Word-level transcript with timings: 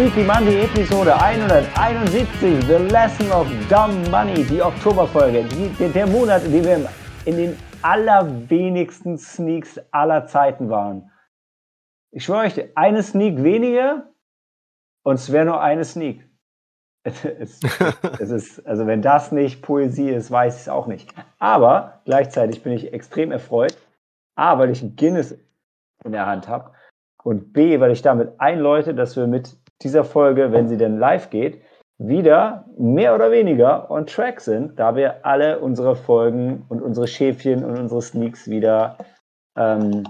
Sneaky 0.00 0.24
Monday 0.24 0.62
Episode 0.62 1.08
171, 1.14 2.66
The 2.66 2.78
Lesson 2.90 3.30
of 3.32 3.46
Dumb 3.68 4.10
Money, 4.10 4.44
die 4.44 4.62
Oktoberfolge, 4.62 5.44
die, 5.44 5.88
der 5.92 6.06
Monat, 6.06 6.42
in 6.46 6.52
dem 6.52 6.64
wir 6.64 6.88
in 7.26 7.36
den 7.36 7.58
allerwenigsten 7.82 9.18
Sneaks 9.18 9.78
aller 9.90 10.26
Zeiten 10.26 10.70
waren. 10.70 11.10
Ich 12.12 12.24
schwöre 12.24 12.46
euch, 12.46 12.76
eine 12.78 13.02
Sneak 13.02 13.42
weniger 13.42 14.08
und 15.02 15.16
es 15.16 15.30
wäre 15.32 15.44
nur 15.44 15.60
eine 15.60 15.84
Sneak. 15.84 16.26
Es, 17.04 17.22
es, 17.26 17.60
es, 18.20 18.30
ist, 18.30 18.66
also 18.66 18.86
wenn 18.86 19.02
das 19.02 19.32
nicht 19.32 19.60
Poesie 19.60 20.08
ist, 20.08 20.30
weiß 20.30 20.54
ich 20.54 20.62
es 20.62 20.68
auch 20.70 20.86
nicht. 20.86 21.12
Aber 21.38 22.00
gleichzeitig 22.06 22.62
bin 22.62 22.72
ich 22.72 22.94
extrem 22.94 23.32
erfreut. 23.32 23.76
A, 24.34 24.58
weil 24.58 24.70
ich 24.70 24.80
ein 24.80 24.96
Guinness 24.96 25.38
in 26.04 26.12
der 26.12 26.24
Hand 26.24 26.48
habe 26.48 26.72
und 27.22 27.52
B, 27.52 27.80
weil 27.80 27.90
ich 27.90 28.00
damit 28.00 28.40
einläute, 28.40 28.94
dass 28.94 29.14
wir 29.16 29.26
mit 29.26 29.59
dieser 29.82 30.04
Folge, 30.04 30.52
wenn 30.52 30.68
sie 30.68 30.76
denn 30.76 30.98
live 30.98 31.30
geht, 31.30 31.62
wieder 31.98 32.64
mehr 32.78 33.14
oder 33.14 33.30
weniger 33.30 33.90
on 33.90 34.06
track 34.06 34.40
sind, 34.40 34.78
da 34.78 34.96
wir 34.96 35.24
alle 35.26 35.60
unsere 35.60 35.94
Folgen 35.96 36.64
und 36.68 36.80
unsere 36.80 37.06
Schäfchen 37.06 37.64
und 37.64 37.78
unsere 37.78 38.00
Sneaks 38.00 38.48
wieder 38.48 38.96
ähm, 39.56 40.04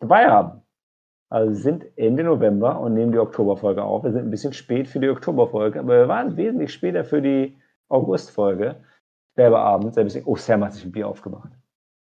dabei 0.00 0.28
haben. 0.28 0.62
Also 1.30 1.52
sind 1.52 1.86
Ende 1.96 2.22
November 2.22 2.78
und 2.78 2.94
nehmen 2.94 3.10
die 3.10 3.18
Oktoberfolge 3.18 3.82
auf. 3.82 4.04
Wir 4.04 4.12
sind 4.12 4.26
ein 4.26 4.30
bisschen 4.30 4.52
spät 4.52 4.86
für 4.86 5.00
die 5.00 5.08
Oktoberfolge, 5.08 5.80
aber 5.80 5.98
wir 5.98 6.08
waren 6.08 6.36
wesentlich 6.36 6.72
später 6.72 7.04
für 7.04 7.20
die 7.20 7.56
Augustfolge. 7.88 8.76
Selber 9.34 9.58
Abend, 9.60 9.94
selber 9.94 10.12
Oh, 10.26 10.36
Sam 10.36 10.64
hat 10.64 10.74
sich 10.74 10.84
ein 10.84 10.92
Bier 10.92 11.08
aufgemacht. 11.08 11.50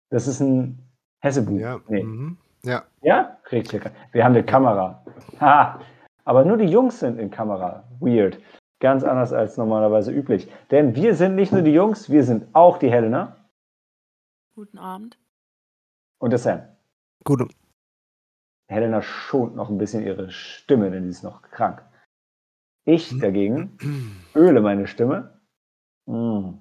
Das 0.09 0.27
ist 0.27 0.39
ein 0.39 0.79
Hessebuch. 1.19 1.59
Ja. 1.59 1.79
Nee. 1.87 2.03
Mhm. 2.03 2.37
Ja. 2.63 2.83
Ja? 3.03 3.37
Hier. 3.47 3.63
Wir 4.11 4.23
haben 4.23 4.33
eine 4.33 4.43
Kamera. 4.43 5.05
Ha! 5.39 5.79
Aber 6.23 6.45
nur 6.45 6.57
die 6.57 6.65
Jungs 6.65 6.99
sind 6.99 7.19
in 7.19 7.31
Kamera. 7.31 7.83
Weird. 7.99 8.39
Ganz 8.79 9.03
anders 9.03 9.31
als 9.33 9.57
normalerweise 9.57 10.11
üblich. 10.11 10.51
Denn 10.71 10.95
wir 10.95 11.15
sind 11.15 11.35
nicht 11.35 11.51
nur 11.51 11.61
die 11.61 11.73
Jungs, 11.73 12.09
wir 12.09 12.23
sind 12.23 12.47
auch 12.53 12.77
die 12.77 12.91
Helena. 12.91 13.37
Guten 14.55 14.77
Abend. 14.77 15.17
Und 16.19 16.31
der 16.31 16.39
Sam. 16.39 16.61
Guten. 17.23 17.49
Helena 18.67 19.01
schont 19.01 19.55
noch 19.55 19.69
ein 19.69 19.77
bisschen 19.77 20.03
ihre 20.03 20.31
Stimme, 20.31 20.91
denn 20.91 21.03
sie 21.03 21.09
ist 21.09 21.23
noch 21.23 21.41
krank. 21.41 21.83
Ich 22.85 23.19
dagegen 23.19 23.77
öle 24.35 24.61
meine 24.61 24.87
Stimme. 24.87 25.39
Mm. 26.05 26.53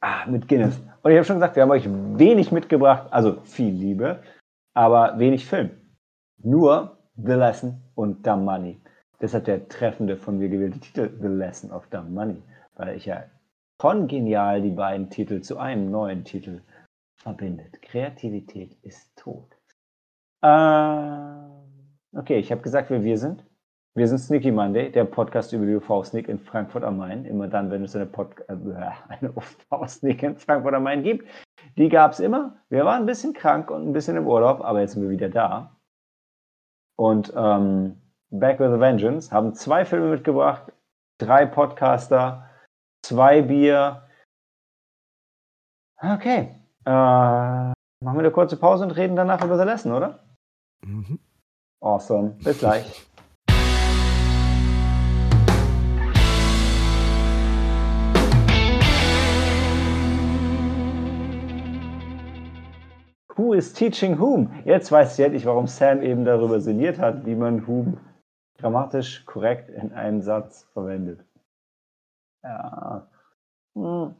Ah, 0.00 0.26
mit 0.26 0.48
Guinness. 0.48 0.80
Und 1.02 1.10
ich 1.10 1.16
habe 1.16 1.24
schon 1.24 1.36
gesagt, 1.36 1.56
wir 1.56 1.62
haben 1.62 1.70
euch 1.70 1.86
wenig 1.88 2.52
mitgebracht, 2.52 3.12
also 3.12 3.42
viel 3.42 3.72
Liebe, 3.72 4.22
aber 4.74 5.18
wenig 5.18 5.46
Film. 5.46 5.70
Nur 6.42 6.99
The 7.16 7.32
Lesson 7.32 7.80
und 7.94 8.26
Dumb 8.26 8.44
Money. 8.44 8.80
Deshalb 9.20 9.44
der 9.44 9.68
treffende 9.68 10.16
von 10.16 10.38
mir 10.38 10.48
gewählte 10.48 10.80
Titel 10.80 11.10
The 11.20 11.28
Lesson 11.28 11.70
of 11.70 11.86
Dumb 11.88 12.10
Money, 12.10 12.42
weil 12.76 12.96
ich 12.96 13.06
ja 13.06 13.24
kongenial 13.78 14.62
die 14.62 14.70
beiden 14.70 15.10
Titel 15.10 15.40
zu 15.40 15.58
einem 15.58 15.90
neuen 15.90 16.24
Titel 16.24 16.62
verbindet. 17.16 17.80
Kreativität 17.82 18.76
ist 18.82 19.14
tot. 19.16 19.56
Äh, 20.42 22.18
okay, 22.18 22.38
ich 22.38 22.50
habe 22.50 22.62
gesagt, 22.62 22.90
wer 22.90 23.04
wir 23.04 23.18
sind. 23.18 23.44
Wir 23.94 24.06
sind 24.06 24.18
Sneaky 24.18 24.52
Monday, 24.52 24.90
der 24.90 25.04
Podcast 25.04 25.52
über 25.52 25.66
die 25.66 25.74
UV-Sneak 25.74 26.28
in 26.28 26.38
Frankfurt 26.38 26.84
am 26.84 26.96
Main. 26.96 27.24
Immer 27.24 27.48
dann, 27.48 27.70
wenn 27.70 27.84
es 27.84 27.96
eine, 27.96 28.04
äh, 28.04 28.48
eine 29.08 29.32
UV-Sneak 29.32 30.22
in 30.22 30.36
Frankfurt 30.36 30.74
am 30.74 30.84
Main 30.84 31.02
gibt. 31.02 31.28
Die 31.76 31.88
gab 31.88 32.12
es 32.12 32.20
immer. 32.20 32.56
Wir 32.68 32.84
waren 32.84 33.02
ein 33.02 33.06
bisschen 33.06 33.34
krank 33.34 33.70
und 33.70 33.88
ein 33.88 33.92
bisschen 33.92 34.16
im 34.16 34.26
Urlaub, 34.26 34.62
aber 34.62 34.80
jetzt 34.80 34.92
sind 34.92 35.02
wir 35.02 35.10
wieder 35.10 35.28
da. 35.28 35.76
Und 37.00 37.32
ähm, 37.34 37.98
Back 38.30 38.60
with 38.60 38.72
a 38.72 38.78
Vengeance 38.78 39.32
haben 39.32 39.54
zwei 39.54 39.86
Filme 39.86 40.10
mitgebracht, 40.10 40.70
drei 41.16 41.46
Podcaster, 41.46 42.50
zwei 43.02 43.40
Bier. 43.40 44.06
Okay. 45.96 46.54
Äh, 46.84 46.90
machen 46.90 47.74
wir 48.02 48.18
eine 48.18 48.30
kurze 48.30 48.58
Pause 48.58 48.84
und 48.84 48.90
reden 48.90 49.16
danach 49.16 49.42
über 49.42 49.56
The 49.56 49.64
Lesson, 49.64 49.92
oder? 49.92 50.26
Mhm. 50.84 51.18
Awesome. 51.80 52.36
Bis 52.44 52.58
gleich. 52.58 53.06
Who 63.40 63.54
is 63.54 63.72
teaching 63.72 64.18
whom? 64.18 64.52
Jetzt 64.66 64.92
weiß 64.92 65.18
ich 65.18 65.24
endlich, 65.24 65.46
warum 65.46 65.66
Sam 65.66 66.02
eben 66.02 66.26
darüber 66.26 66.60
sinniert 66.60 66.98
hat, 66.98 67.24
wie 67.24 67.34
man 67.34 67.66
whom 67.66 67.98
grammatisch 68.58 69.24
korrekt 69.24 69.70
in 69.70 69.94
einem 69.94 70.20
Satz 70.20 70.64
verwendet. 70.74 71.24
Ja. 72.42 73.08
Hm. 73.74 74.14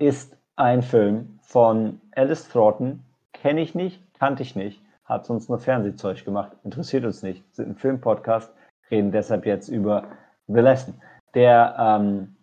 Ist 0.00 0.34
ein 0.56 0.80
Film 0.80 1.38
von 1.42 2.00
Alice 2.12 2.48
Thornton. 2.48 3.04
Kenne 3.34 3.60
ich 3.60 3.74
nicht, 3.74 4.02
kannte 4.18 4.42
ich 4.42 4.56
nicht, 4.56 4.82
hat 5.04 5.26
sonst 5.26 5.50
nur 5.50 5.58
Fernsehzeug 5.58 6.24
gemacht, 6.24 6.56
interessiert 6.64 7.04
uns 7.04 7.22
nicht. 7.22 7.44
Sind 7.54 7.68
ein 7.68 7.76
Filmpodcast, 7.76 8.50
reden 8.90 9.12
deshalb 9.12 9.44
jetzt 9.44 9.68
über 9.68 10.08
The 10.46 10.60
Lesson, 10.60 10.94
der 11.34 11.76
ähm, 11.78 12.34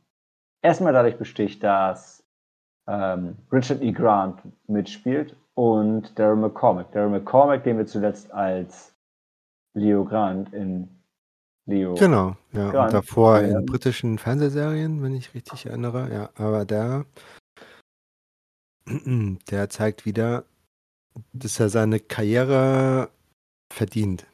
erstmal 0.62 0.94
dadurch 0.94 1.18
besticht, 1.18 1.64
dass 1.64 2.23
ähm, 2.88 3.36
Richard 3.52 3.82
E. 3.82 3.92
Grant 3.92 4.40
mitspielt 4.68 5.36
und 5.56 6.18
Darren 6.18 6.42
McCormick. 6.42 6.92
Darren 6.92 7.12
McCormick, 7.12 7.64
den 7.64 7.78
wir 7.78 7.86
zuletzt 7.86 8.32
als 8.32 8.94
Leo 9.74 10.04
Grant 10.06 10.54
in 10.54 10.90
Leo. 11.66 11.96
Genau, 11.96 12.36
ja. 12.52 12.70
Grant, 12.72 12.94
und 12.94 12.94
davor 12.94 13.40
in 13.40 13.56
ähm, 13.56 13.66
britischen 13.66 14.18
Fernsehserien, 14.18 15.02
wenn 15.02 15.16
ich 15.16 15.34
richtig 15.34 15.66
erinnere. 15.66 16.10
Ja, 16.12 16.30
aber 16.36 16.66
der, 16.66 17.06
der 19.50 19.70
zeigt 19.70 20.06
wieder, 20.06 20.44
dass 21.32 21.60
er 21.60 21.70
seine 21.70 22.00
Karriere 22.00 23.10
verdient. 23.72 24.26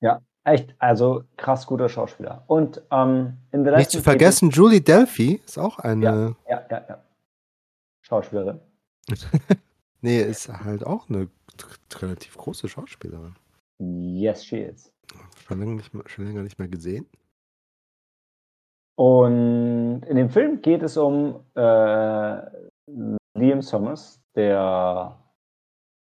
Ja, 0.00 0.20
echt, 0.44 0.74
also 0.78 1.24
krass 1.36 1.66
guter 1.66 1.88
Schauspieler. 1.88 2.44
Und 2.46 2.82
ähm, 2.90 3.38
in 3.50 3.64
The 3.64 3.70
Nicht 3.72 3.90
zu 3.90 4.02
vergessen, 4.02 4.50
Julie 4.50 4.80
Delphi 4.80 5.40
ist 5.44 5.58
auch 5.58 5.78
eine. 5.78 6.36
Ja, 6.48 6.60
ja, 6.60 6.66
ja. 6.70 6.84
ja. 6.88 6.98
Schauspielerin. 8.08 8.60
nee, 10.00 10.20
ist 10.22 10.48
halt 10.48 10.84
auch 10.84 11.08
eine 11.08 11.28
relativ 12.00 12.36
große 12.36 12.68
Schauspielerin. 12.68 13.34
Yes, 13.78 14.44
she 14.44 14.58
is. 14.58 14.92
Schon 15.46 15.60
länger 15.60 15.74
nicht 15.74 15.92
mehr, 15.94 16.04
schon 16.06 16.26
länger 16.26 16.42
nicht 16.42 16.58
mehr 16.58 16.68
gesehen. 16.68 17.06
Und 18.96 20.02
in 20.06 20.16
dem 20.16 20.30
Film 20.30 20.60
geht 20.62 20.82
es 20.82 20.96
um 20.96 21.44
äh, 21.54 22.40
Liam 23.34 23.62
Sommers, 23.62 24.20
der 24.34 25.16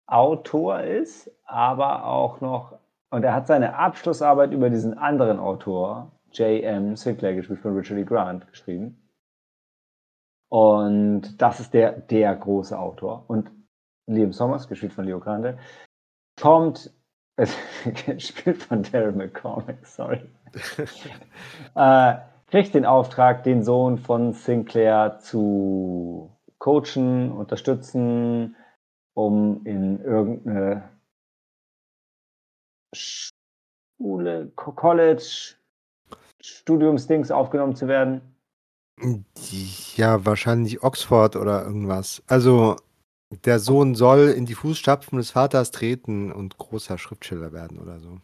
Autor 0.06 0.81
ist, 0.81 1.31
aber 1.45 2.06
auch 2.06 2.41
noch, 2.41 2.78
und 3.11 3.25
er 3.25 3.34
hat 3.34 3.49
seine 3.49 3.77
Abschlussarbeit 3.77 4.53
über 4.53 4.71
diesen 4.71 4.97
anderen 4.97 5.39
Autor, 5.39 6.12
J.M. 6.33 6.97
Sinclair, 6.97 7.34
gespielt 7.34 7.61
von 7.61 7.77
Richard 7.77 7.98
E. 7.98 8.04
Grant, 8.04 8.47
geschrieben. 8.48 9.06
Und 10.48 11.41
das 11.41 11.60
ist 11.60 11.75
der, 11.75 11.93
der 11.93 12.34
große 12.34 12.78
Autor. 12.78 13.25
Und 13.28 13.51
Liam 14.07 14.33
Sommers, 14.33 14.69
gespielt 14.69 14.93
von 14.93 15.04
Leo 15.04 15.19
Grande, 15.19 15.59
kommt, 16.41 16.93
äh, 17.37 17.47
gespielt 18.07 18.63
von 18.63 18.83
Darren 18.83 19.16
McCormick, 19.16 19.84
sorry, 19.84 20.22
äh, 21.75 22.15
kriegt 22.47 22.75
den 22.75 22.87
Auftrag, 22.87 23.43
den 23.43 23.63
Sohn 23.65 23.98
von 23.98 24.33
Sinclair 24.33 25.19
zu 25.19 26.31
coachen, 26.59 27.33
unterstützen, 27.33 28.57
um 29.15 29.65
in 29.66 30.01
irgendeine 30.03 30.89
Schule, 32.95 34.53
College, 34.54 35.57
Studiumsdings 36.41 37.31
aufgenommen 37.31 37.75
zu 37.75 37.89
werden. 37.89 38.35
Ja, 39.97 40.25
wahrscheinlich 40.25 40.83
Oxford 40.83 41.37
oder 41.37 41.65
irgendwas. 41.65 42.22
Also, 42.27 42.77
der 43.45 43.59
Sohn 43.59 43.95
soll 43.95 44.28
in 44.28 44.47
die 44.47 44.54
Fußstapfen 44.54 45.19
des 45.19 45.31
Vaters 45.31 45.71
treten 45.71 46.33
und 46.33 46.57
großer 46.59 46.97
Schriftsteller 46.97 47.53
werden 47.53 47.78
oder 47.78 48.01
so. 48.01 48.19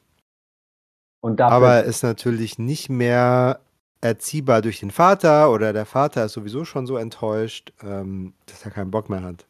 Aber 1.39 1.85
ist 1.85 2.03
natürlich 2.03 2.59
nicht 2.59 2.89
mehr 2.89 3.61
erziehbar 4.01 4.63
durch 4.63 4.81
den 4.81 4.91
Vater 4.91 5.53
oder 5.53 5.73
der 5.73 5.87
Vater 5.87 6.25
ist 6.25 6.33
sowieso 6.33 6.65
schon 6.65 6.87
so 6.87 6.97
enttäuscht, 6.97 7.73
ähm, 7.83 8.35
dass 8.47 8.65
er 8.65 8.73
keinen 8.73 8.91
Bock 8.91 9.09
mehr 9.09 9.23
hat. 9.23 9.47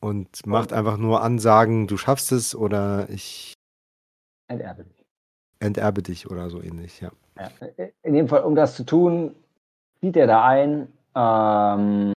Und 0.00 0.46
macht 0.46 0.72
einfach 0.72 0.96
nur 0.96 1.22
Ansagen, 1.22 1.86
du 1.86 1.96
schaffst 1.96 2.32
es 2.32 2.54
oder 2.54 3.08
ich 3.08 3.54
enterbe 4.48 4.84
dich. 4.84 5.04
Enterbe 5.60 6.02
dich 6.02 6.30
oder 6.30 6.50
so 6.50 6.60
ähnlich, 6.60 7.00
ja. 7.00 7.12
ja. 7.36 7.50
In 8.02 8.14
dem 8.14 8.28
Fall, 8.28 8.42
um 8.42 8.54
das 8.54 8.74
zu 8.74 8.84
tun, 8.84 9.34
zieht 10.00 10.16
er 10.16 10.26
da 10.26 10.44
ein, 10.44 10.92
ähm, 11.14 12.12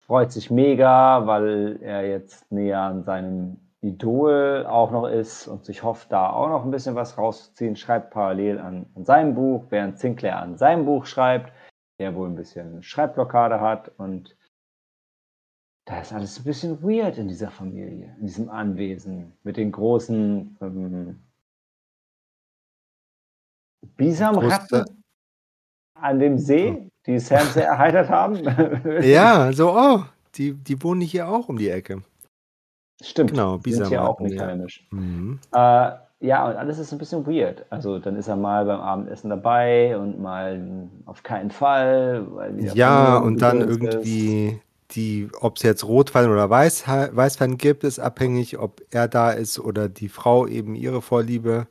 freut 0.00 0.32
sich 0.32 0.50
mega, 0.50 1.26
weil 1.26 1.78
er 1.82 2.08
jetzt 2.08 2.50
näher 2.50 2.80
an 2.80 3.04
seinem 3.04 3.58
Idol 3.80 4.66
auch 4.68 4.90
noch 4.90 5.06
ist 5.06 5.48
und 5.48 5.64
sich 5.64 5.82
hofft, 5.82 6.12
da 6.12 6.30
auch 6.30 6.48
noch 6.48 6.64
ein 6.64 6.70
bisschen 6.70 6.94
was 6.94 7.16
rauszuziehen, 7.16 7.76
schreibt 7.76 8.10
parallel 8.10 8.58
an, 8.58 8.86
an 8.94 9.04
seinem 9.04 9.34
Buch, 9.34 9.64
während 9.70 9.98
Sinclair 9.98 10.38
an 10.38 10.58
seinem 10.58 10.84
Buch 10.84 11.06
schreibt, 11.06 11.52
der 11.98 12.14
wohl 12.14 12.28
ein 12.28 12.34
bisschen 12.34 12.82
Schreibblockade 12.82 13.60
hat 13.60 13.92
und 13.98 14.36
da 15.86 16.00
ist 16.00 16.12
alles 16.12 16.38
ein 16.38 16.44
bisschen 16.44 16.82
weird 16.82 17.16
in 17.16 17.28
dieser 17.28 17.50
Familie, 17.50 18.14
in 18.18 18.26
diesem 18.26 18.50
Anwesen 18.50 19.32
mit 19.42 19.56
den 19.56 19.72
großen 19.72 20.58
ähm, 20.60 21.22
Bisamratten 23.96 24.99
an 26.00 26.18
dem 26.18 26.38
See, 26.38 26.90
die 27.06 27.18
Sam 27.18 27.46
sehr 27.48 27.66
erheitert 27.66 28.08
haben. 28.08 28.38
Ja, 29.02 29.52
so, 29.52 29.72
oh, 29.72 30.04
die, 30.34 30.54
die 30.54 30.82
wohnen 30.82 31.00
hier 31.00 31.28
auch 31.28 31.48
um 31.48 31.58
die 31.58 31.68
Ecke. 31.68 32.02
Stimmt, 33.02 33.30
Genau, 33.30 33.56
die 33.56 33.72
sind 33.72 33.88
hier 33.88 34.06
auch 34.06 34.20
nicht 34.20 34.36
ja. 34.36 34.46
heimisch. 34.46 34.86
Mhm. 34.90 35.38
Äh, 35.52 35.90
ja, 36.22 36.46
und 36.46 36.56
alles 36.56 36.78
ist 36.78 36.92
ein 36.92 36.98
bisschen 36.98 37.26
weird. 37.26 37.64
Also 37.70 37.98
dann 37.98 38.16
ist 38.16 38.28
er 38.28 38.36
mal 38.36 38.66
beim 38.66 38.80
Abendessen 38.80 39.30
dabei 39.30 39.96
und 39.96 40.20
mal 40.20 40.88
auf 41.06 41.22
keinen 41.22 41.50
Fall. 41.50 42.26
Ja, 42.74 43.16
und 43.16 43.40
dann 43.40 43.62
ist. 43.62 43.68
irgendwie 43.68 44.60
die, 44.90 45.30
ob 45.40 45.56
es 45.56 45.62
jetzt 45.62 45.84
Rotwein 45.84 46.28
oder 46.28 46.50
Weiß, 46.50 46.86
Weißwein 46.86 47.56
gibt, 47.56 47.84
ist 47.84 47.98
abhängig, 47.98 48.58
ob 48.58 48.82
er 48.90 49.08
da 49.08 49.30
ist 49.30 49.58
oder 49.58 49.88
die 49.88 50.10
Frau 50.10 50.46
eben 50.46 50.74
ihre 50.74 51.00
Vorliebe 51.00 51.68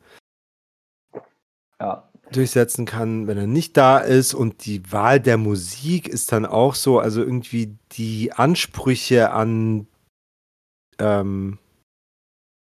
Ja, 1.80 2.09
durchsetzen 2.32 2.86
kann, 2.86 3.28
wenn 3.28 3.38
er 3.38 3.48
nicht 3.48 3.78
da 3.78 4.00
ist. 4.00 4.34
Und 4.34 4.66
die 4.66 4.92
Wahl 4.92 5.20
der 5.20 5.38
Musik 5.38 6.08
ist 6.08 6.32
dann 6.32 6.46
auch 6.46 6.76
so, 6.76 7.00
also 7.00 7.22
irgendwie 7.22 7.78
die 7.92 8.32
Ansprüche 8.34 9.32
an, 9.32 9.88
ähm, 11.00 11.58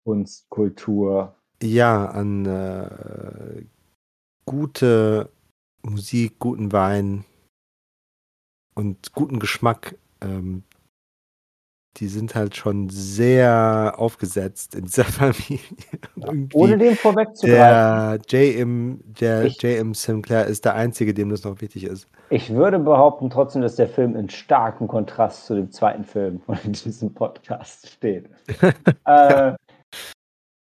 Kunst, 0.05 0.49
Kultur. 0.49 1.35
ja, 1.61 2.05
an 2.05 2.45
äh, 2.45 3.65
gute 4.45 5.29
Musik, 5.81 6.39
guten 6.39 6.71
Wein 6.71 7.25
und 8.75 9.13
guten 9.13 9.39
Geschmack, 9.39 9.97
ähm, 10.21 10.63
die 11.97 12.07
sind 12.07 12.35
halt 12.35 12.55
schon 12.55 12.89
sehr 12.89 13.93
aufgesetzt 13.97 14.75
in 14.75 14.85
dieser 14.85 15.03
Familie. 15.05 15.59
Irgendwie 16.15 16.57
Ohne 16.57 16.77
dem 16.77 16.95
vorwegzugreifen. 16.95 18.21
der 18.29 18.41
J.M. 18.53 18.99
Der 19.05 19.47
J.M. 19.47 19.93
Sinclair 19.93 20.45
ist 20.45 20.65
der 20.65 20.75
Einzige, 20.75 21.13
dem 21.13 21.29
das 21.29 21.43
noch 21.43 21.61
wichtig 21.61 21.85
ist. 21.85 22.07
Ich 22.29 22.53
würde 22.53 22.79
behaupten 22.79 23.29
trotzdem, 23.29 23.61
dass 23.61 23.75
der 23.75 23.87
Film 23.87 24.15
in 24.15 24.29
starkem 24.29 24.87
Kontrast 24.87 25.45
zu 25.45 25.55
dem 25.55 25.71
zweiten 25.71 26.03
Film 26.03 26.41
von 26.41 26.57
diesem 26.65 27.13
Podcast 27.13 27.87
steht. 27.87 28.29
äh, 29.05 29.53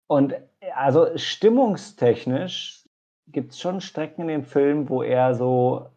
und 0.08 0.36
also 0.76 1.08
stimmungstechnisch 1.16 2.84
gibt 3.28 3.52
es 3.52 3.60
schon 3.60 3.82
Strecken 3.82 4.24
in 4.24 4.28
dem 4.28 4.44
Film, 4.44 4.90
wo 4.90 5.02
er 5.02 5.36
so, 5.36 5.88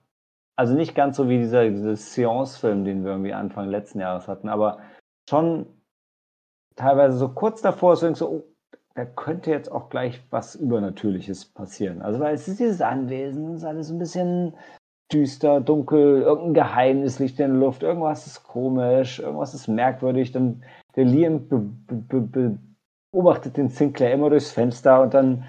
also 0.56 0.75
nicht 0.75 0.94
ganz 0.94 1.17
so 1.17 1.29
wie 1.29 1.38
dieser, 1.38 1.69
dieser 1.69 1.97
Seance-Film, 1.97 2.85
den 2.85 3.05
wir 3.05 3.12
irgendwie 3.12 3.32
Anfang 3.32 3.69
letzten 3.69 4.00
Jahres 4.00 4.29
hatten, 4.29 4.49
aber 4.49 4.79
schon 5.29 5.67
teilweise 6.77 7.19
so 7.19 7.29
kurz 7.29 7.61
davor 7.63 7.95
ist 7.95 8.17
so, 8.17 8.29
oh, 8.29 8.43
da 8.95 9.05
könnte 9.05 9.51
jetzt 9.51 9.71
auch 9.71 9.91
gleich 9.91 10.21
was 10.31 10.55
Übernatürliches 10.57 11.45
passieren. 11.45 12.03
Also 12.03 12.19
weil 12.19 12.35
es 12.35 12.49
ist 12.49 12.59
dieses 12.59 12.81
Anwesen, 12.81 13.53
es 13.53 13.59
ist 13.59 13.65
alles 13.65 13.91
ein 13.91 13.99
bisschen 13.99 14.57
düster, 15.13 15.61
dunkel, 15.61 16.23
irgendein 16.23 16.55
Geheimnis 16.55 17.19
liegt 17.19 17.39
in 17.39 17.53
der 17.53 17.61
Luft, 17.61 17.83
irgendwas 17.83 18.27
ist 18.27 18.43
komisch, 18.43 19.21
irgendwas 19.21 19.55
ist 19.55 19.69
merkwürdig. 19.69 20.33
Dann 20.33 20.65
der 20.97 21.05
Liam 21.05 21.49
be 21.49 21.59
be 21.61 22.21
be 22.21 22.59
beobachtet 23.13 23.57
den 23.57 23.69
Sinclair 23.69 24.13
immer 24.13 24.31
durchs 24.31 24.51
Fenster 24.51 25.01
und 25.01 25.15
dann, 25.15 25.45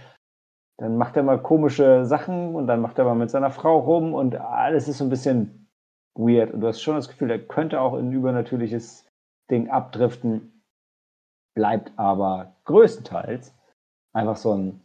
dann 0.77 0.97
macht 0.97 1.17
er 1.17 1.23
mal 1.23 1.41
komische 1.41 2.05
Sachen 2.05 2.55
und 2.55 2.67
dann 2.67 2.81
macht 2.81 2.99
er 2.99 3.05
mal 3.05 3.15
mit 3.15 3.29
seiner 3.29 3.51
Frau 3.51 3.79
rum 3.79 4.13
und 4.13 4.35
alles 4.35 4.87
ist 4.87 4.99
so 4.99 5.03
ein 5.03 5.09
bisschen 5.09 5.67
weird. 6.15 6.51
Und 6.53 6.61
du 6.61 6.67
hast 6.67 6.81
schon 6.81 6.95
das 6.95 7.09
Gefühl, 7.09 7.31
er 7.31 7.39
könnte 7.39 7.81
auch 7.81 7.95
in 7.95 8.09
ein 8.09 8.13
übernatürliches 8.13 9.08
Ding 9.49 9.69
abdriften, 9.69 10.63
bleibt 11.55 11.91
aber 11.97 12.55
größtenteils 12.65 13.53
einfach 14.13 14.37
so 14.37 14.53
ein 14.53 14.81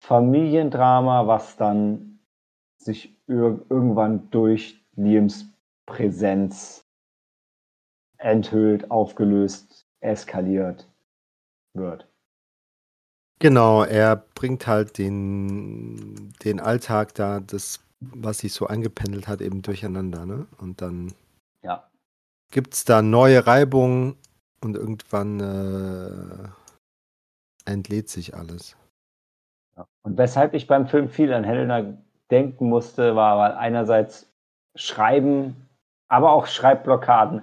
Familiendrama, 0.00 1.26
was 1.26 1.56
dann 1.56 2.20
sich 2.78 3.16
ir 3.26 3.64
irgendwann 3.70 4.30
durch 4.30 4.84
Liams 4.96 5.46
Präsenz 5.86 6.86
enthüllt, 8.18 8.90
aufgelöst, 8.90 9.86
eskaliert 10.00 10.88
wird. 11.74 12.06
Genau, 13.38 13.82
er 13.82 14.16
bringt 14.16 14.66
halt 14.66 14.96
den, 14.98 16.32
den 16.44 16.60
Alltag 16.60 17.14
da, 17.14 17.40
das, 17.40 17.84
was 18.00 18.38
sich 18.38 18.52
so 18.52 18.66
angependelt 18.66 19.28
hat, 19.28 19.40
eben 19.40 19.62
durcheinander, 19.62 20.24
ne? 20.24 20.46
Und 20.58 20.80
dann 20.80 21.12
Ja. 21.62 21.90
Gibt 22.54 22.74
es 22.74 22.84
da 22.84 23.02
neue 23.02 23.46
Reibungen 23.48 24.16
und 24.62 24.76
irgendwann 24.76 25.40
äh, 25.40 26.48
entlädt 27.70 28.08
sich 28.08 28.34
alles. 28.34 28.76
Und 30.02 30.16
weshalb 30.16 30.54
ich 30.54 30.68
beim 30.68 30.86
Film 30.86 31.08
viel 31.08 31.32
an 31.32 31.42
Helena 31.42 31.98
denken 32.30 32.68
musste, 32.68 33.16
war 33.16 33.38
weil 33.38 33.52
einerseits 33.52 34.32
Schreiben, 34.76 35.68
aber 36.08 36.30
auch 36.32 36.46
Schreibblockaden 36.46 37.42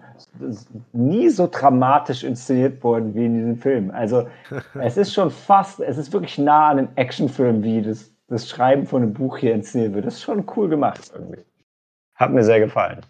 nie 0.93 1.27
so 1.27 1.49
dramatisch 1.51 2.23
inszeniert 2.23 2.81
wurden 2.81 3.13
wie 3.13 3.25
in 3.25 3.35
diesem 3.35 3.57
Film. 3.57 3.91
Also 3.91 4.29
es 4.75 4.95
ist 4.95 5.13
schon 5.13 5.29
fast, 5.29 5.81
es 5.81 5.97
ist 5.97 6.13
wirklich 6.13 6.37
nah 6.37 6.69
an 6.69 6.79
einem 6.79 6.89
Actionfilm, 6.95 7.63
wie 7.63 7.81
das, 7.81 8.13
das 8.27 8.47
Schreiben 8.47 8.85
von 8.85 9.03
einem 9.03 9.13
Buch 9.13 9.37
hier 9.39 9.53
inszeniert 9.53 9.93
wird. 9.93 10.05
Das 10.05 10.15
ist 10.15 10.23
schon 10.23 10.49
cool 10.55 10.69
gemacht 10.69 11.11
irgendwie. 11.13 11.43
Hat 12.15 12.31
mir 12.31 12.45
sehr 12.45 12.61
gefallen. 12.61 13.01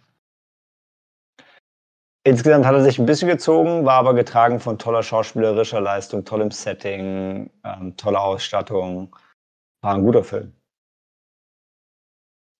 Insgesamt 2.23 2.65
hat 2.65 2.75
er 2.75 2.83
sich 2.83 2.99
ein 2.99 3.07
bisschen 3.07 3.27
gezogen, 3.29 3.83
war 3.83 3.95
aber 3.95 4.13
getragen 4.13 4.59
von 4.59 4.77
toller 4.77 5.01
schauspielerischer 5.01 5.81
Leistung, 5.81 6.23
tollem 6.23 6.51
Setting, 6.51 7.49
ähm, 7.63 7.97
toller 7.97 8.21
Ausstattung. 8.21 9.15
War 9.81 9.95
ein 9.95 10.03
guter 10.03 10.23
Film. 10.23 10.53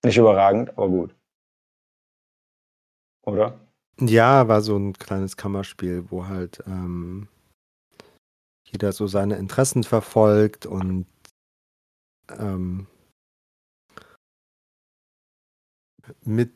Nicht 0.04 0.16
überragend, 0.16 0.70
aber 0.70 0.88
gut. 0.88 1.14
Oder? 3.24 3.60
Ja, 4.00 4.48
war 4.48 4.62
so 4.62 4.76
ein 4.76 4.94
kleines 4.94 5.36
Kammerspiel, 5.36 6.10
wo 6.10 6.26
halt 6.26 6.60
ähm, 6.66 7.28
jeder 8.66 8.90
so 8.90 9.06
seine 9.06 9.36
Interessen 9.36 9.84
verfolgt 9.84 10.66
und 10.66 11.06
ähm, 12.30 12.88
mit, 16.24 16.52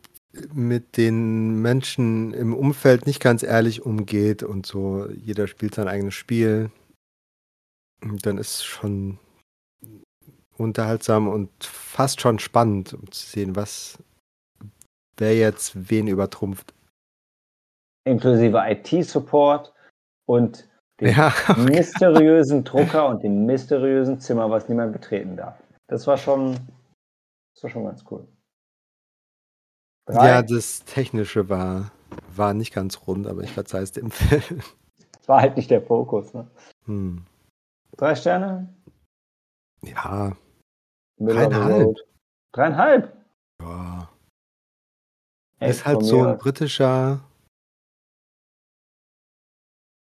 mit 0.52 0.96
den 0.96 1.60
Menschen 1.60 2.32
im 2.34 2.54
Umfeld 2.54 3.06
nicht 3.06 3.20
ganz 3.20 3.42
ehrlich 3.42 3.84
umgeht 3.84 4.42
und 4.42 4.66
so, 4.66 5.08
jeder 5.10 5.46
spielt 5.46 5.74
sein 5.74 5.88
eigenes 5.88 6.14
Spiel. 6.14 6.70
Dann 8.22 8.38
ist 8.38 8.64
schon 8.64 9.18
unterhaltsam 10.56 11.28
und 11.28 11.50
fast 11.60 12.20
schon 12.20 12.38
spannend, 12.38 12.94
um 12.94 13.10
zu 13.10 13.26
sehen, 13.26 13.56
was 13.56 13.98
wer 15.16 15.36
jetzt 15.36 15.90
wen 15.90 16.08
übertrumpft. 16.08 16.74
Inklusive 18.04 18.62
IT-Support 18.66 19.72
und 20.26 20.68
den 21.00 21.14
Ja, 21.14 21.32
mysteriösen 21.56 22.64
Drucker 22.64 23.08
und 23.08 23.22
dem 23.22 23.46
mysteriösen 23.46 24.20
Zimmer, 24.20 24.50
was 24.50 24.68
niemand 24.68 24.92
betreten 24.92 25.36
darf. 25.36 25.62
Das 25.88 26.06
war 26.06 26.16
schon, 26.16 26.52
das 27.54 27.64
war 27.64 27.70
schon 27.70 27.84
ganz 27.84 28.04
cool. 28.10 28.26
Drei, 30.06 30.28
Ja, 30.28 30.42
das 30.42 30.84
Technische 30.84 31.48
war, 31.48 31.90
war 32.34 32.54
nicht 32.54 32.72
ganz 32.72 33.06
rund, 33.06 33.26
aber 33.26 33.42
ich 33.42 33.52
verzeihe 33.52 33.82
es 33.82 33.92
dem 33.92 34.10
Film. 34.12 34.60
das 35.12 35.28
war 35.28 35.40
halt 35.40 35.56
nicht 35.56 35.70
der 35.70 35.82
Fokus. 35.82 36.32
Ne? 36.32 36.48
Hm. 36.84 37.24
Drei 37.96 38.14
Sterne? 38.14 38.72
Ja, 39.82 40.36
Dreieinhalb. 41.18 41.96
Dreieinhalb? 42.52 43.16
ja. 43.62 44.08
Echt 45.58 45.70
Ist 45.70 45.86
halt 45.86 46.02
so 46.04 46.22
ein 46.22 46.36
britischer. 46.38 47.24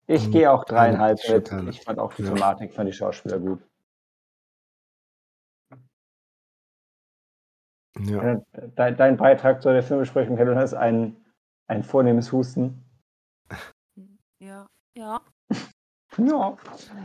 Ich 0.07 0.27
Ähm, 0.27 0.31
gehe 0.33 0.53
auch 0.53 0.65
dreieinhalb 0.65 1.19
mit. 1.29 1.51
Ich 1.71 1.81
fand 1.83 1.99
auch 1.99 2.13
die. 2.13 2.23
Thematik, 2.25 2.73
fand 2.75 2.89
die 2.89 2.93
Schauspieler 2.93 3.39
gut. 3.39 3.63
Ja. 8.05 8.23
Äh, 8.23 8.41
dein, 8.77 8.97
dein, 8.97 9.17
Beitrag 9.17 9.63
zu 9.63 9.71
der 9.71 9.83
Filmbesprechung, 9.83 10.37
Helena, 10.37 10.63
ist 10.63 10.75
ein, 10.75 11.17
ein 11.67 11.83
vornehmes 11.83 12.33
Husten. 12.33 12.85
Ja, 14.41 14.67
ja. 14.97 15.21
Ja, 16.17 16.57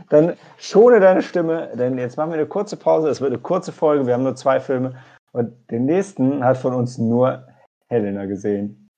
dann 0.08 0.34
schone 0.56 0.98
deine 0.98 1.22
Stimme, 1.22 1.70
denn 1.76 1.98
jetzt 1.98 2.16
machen 2.16 2.30
wir 2.30 2.38
eine 2.38 2.48
kurze 2.48 2.76
Pause. 2.76 3.10
Es 3.10 3.20
wird 3.20 3.30
eine 3.32 3.40
kurze 3.40 3.70
Folge. 3.70 4.08
Wir 4.08 4.14
haben 4.14 4.24
nur 4.24 4.34
zwei 4.34 4.58
Filme 4.58 4.96
und 5.30 5.52
den 5.70 5.84
nächsten 5.84 6.42
hat 6.42 6.56
von 6.56 6.74
uns 6.74 6.98
nur 6.98 7.46
Helena 7.86 8.24
gesehen. 8.24 8.88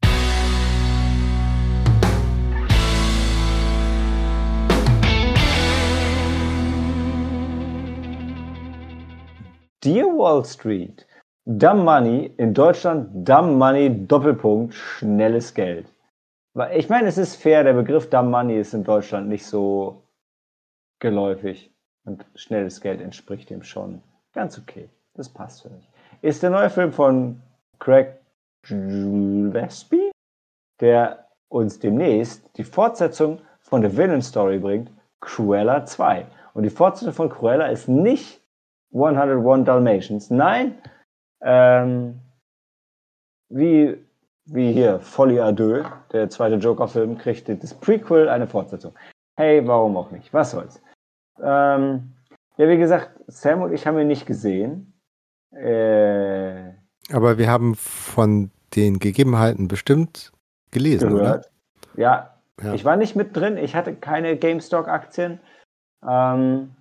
Dear 9.85 10.07
Wall 10.07 10.45
Street 10.47 11.07
Dumb 11.49 11.85
Money, 11.85 12.33
in 12.39 12.55
Deutschland 12.55 13.29
Dumb 13.29 13.57
Money, 13.57 14.05
Doppelpunkt, 14.09 14.75
schnelles 14.75 15.55
Geld. 15.55 15.87
Ich 16.75 16.89
meine, 16.89 17.07
es 17.07 17.19
ist 17.19 17.37
fair, 17.37 17.63
der 17.63 17.75
Begriff 17.75 18.11
Dumb 18.11 18.33
Money 18.33 18.59
ist 18.59 18.75
in 18.75 18.83
Deutschland 18.83 19.29
nicht 19.29 19.47
so 19.47 20.03
geläufig 20.99 21.71
und 22.05 22.27
schnelles 22.35 22.81
Geld 22.81 23.01
entspricht 23.01 23.49
dem 23.51 23.63
schon. 23.63 24.03
Ganz 24.33 24.59
okay, 24.59 24.89
das 25.15 25.29
passt 25.29 25.63
für 25.63 25.71
mich. 25.71 25.89
Ist 26.21 26.43
der 26.43 26.51
neue 26.51 26.69
Film 26.69 26.93
von 26.93 27.41
Craig 27.79 28.19
Gillespie, 28.63 30.11
der 30.81 31.29
uns 31.49 31.79
demnächst 31.79 32.43
die 32.57 32.65
Fortsetzung 32.65 33.39
von 33.61 33.83
The 33.83 33.97
Villain 33.97 34.23
Story 34.23 34.59
bringt, 34.59 34.91
Cruella 35.21 35.87
2. 35.87 36.27
Und 36.55 36.65
die 36.65 36.71
Fortsetzung 36.71 37.15
von 37.15 37.29
Cruella 37.29 37.67
ist 37.67 37.87
nicht 37.87 38.41
101 38.93 39.65
Dalmatians. 39.65 40.31
Nein, 40.31 40.77
ähm, 41.47 42.21
wie, 43.49 43.97
wie 44.47 44.73
hier, 44.73 44.99
Folie 45.01 45.43
à 45.43 45.53
deux, 45.53 45.85
der 46.13 46.29
zweite 46.29 46.57
Joker-Film, 46.57 47.17
kriegt 47.19 47.49
das 47.49 47.73
Prequel 47.73 48.29
eine 48.29 48.49
Fortsetzung. 48.49 48.93
Hey, 49.37 49.67
warum 49.67 49.97
auch 49.97 50.11
nicht? 50.11 50.35
Was 50.35 50.51
soll's? 50.51 50.83
Ähm, 51.41 52.15
ja, 52.57 52.69
wie 52.69 52.79
gesagt, 52.79 53.11
Sam 53.29 53.63
und 53.63 53.73
ich 53.73 53.87
haben 53.87 53.99
ihn 53.99 54.09
nicht 54.09 54.27
gesehen. 54.27 54.93
Äh, 55.53 56.73
Aber 57.13 57.39
wir 57.39 57.49
haben 57.49 57.77
von 57.77 58.51
den 58.75 58.99
Gegebenheiten 58.99 59.69
bestimmt 59.69 60.33
gelesen, 60.73 61.11
gehört. 61.11 61.51
Ja, 61.97 62.35
oder? 62.57 62.65
Ja. 62.65 62.75
ich 62.75 62.85
war 62.85 62.97
nicht 62.97 63.15
mit 63.15 63.37
drin. 63.37 63.57
Ich 63.57 63.77
hatte 63.77 63.95
keine 63.95 64.37
GameStop-Aktien. 64.37 65.39
Ähm, 66.07 66.75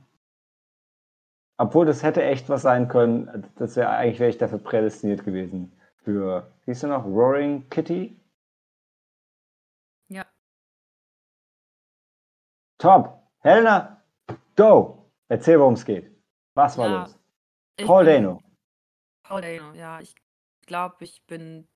obwohl 1.58 1.86
das 1.86 2.04
hätte 2.04 2.24
echt 2.24 2.50
was 2.50 2.64
sein 2.64 2.88
können. 2.88 3.52
Das 3.56 3.76
wäre 3.76 3.90
eigentlich 3.90 4.20
wäre 4.20 4.30
ich 4.30 4.38
dafür 4.38 4.60
prädestiniert 4.60 5.24
gewesen. 5.24 5.72
Für, 6.04 6.52
hieß 6.66 6.82
du 6.82 6.88
noch? 6.88 7.06
Roaring 7.06 7.70
Kitty? 7.70 8.20
Ja. 10.10 10.26
Top. 12.78 13.22
Helena, 13.40 14.04
go. 14.56 15.12
Erzähl, 15.28 15.60
worum 15.60 15.74
es 15.74 15.86
geht. 15.86 16.12
Was 16.56 16.78
war 16.78 16.88
Ja, 16.88 17.02
los? 17.02 17.20
Paul 17.86 18.06
bin 18.06 18.24
Dano. 18.24 18.44
Paul 19.24 19.42
Dano, 19.42 19.74
ja. 19.74 20.00
Ich 20.00 20.16
glaube, 20.68 21.04
ich 21.04 21.26
bin 21.26 21.68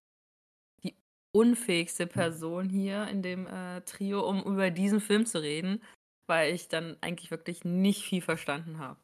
die 0.83 0.95
unfähigste. 1.31 2.05
Person 2.07 2.69
hier 2.69 3.07
in 3.07 3.21
dem 3.23 3.47
äh, 3.47 3.81
Trio, 3.81 4.27
um 4.27 4.43
über 4.43 4.69
diesen 4.71 4.99
Film 5.01 5.25
zu 5.25 5.41
reden, 5.41 5.83
weil 6.27 6.53
ich 6.53 6.67
dann 6.67 6.97
eigentlich 7.01 7.31
wirklich 7.31 7.65
nicht 7.65 8.03
viel 8.03 8.21
verstanden 8.21 8.79
habe. 8.79 8.99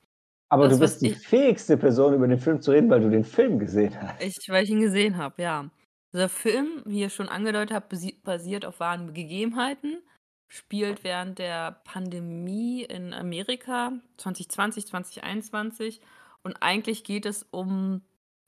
Aber 0.55 0.67
Das, 0.67 0.77
du 0.77 0.83
bist 0.83 1.01
die 1.01 1.11
fähigste 1.13 1.77
Person, 1.77 2.13
über 2.13 2.27
den 2.27 2.39
Film 2.39 2.61
zu 2.61 2.71
reden, 2.71 2.89
weil 2.89 3.01
du 3.01 3.09
den 3.09 3.23
Film 3.23 3.59
gesehen 3.59 3.93
hast. 4.01 4.21
ich, 4.21 4.35
weil 4.49 4.63
ich 4.63 4.69
ihn 4.71 4.81
gesehen 4.81 5.17
habe, 5.17 5.41
ja. 5.41 5.69
Der 6.13 6.29
Film, 6.29 6.81
wie 6.85 7.01
ihr 7.01 7.09
schon 7.09 7.27
angedeutet 7.29 7.73
habt, 7.75 7.91
basi- 7.93 8.15
basiert 8.23 8.65
auf 8.65 8.79
wahren 8.79 9.13
Gegebenheiten, 9.13 10.01
spielt 10.47 11.03
während 11.03 11.39
der 11.39 11.81
Pandemie 11.83 12.83
in 12.83 13.13
Amerika 13.13 13.91
2020, 14.17 14.87
2021 14.87 15.99
und 16.43 16.55
eigentlich 16.61 17.03
geht 17.03 17.25
es 17.25 17.45
um 17.51 18.01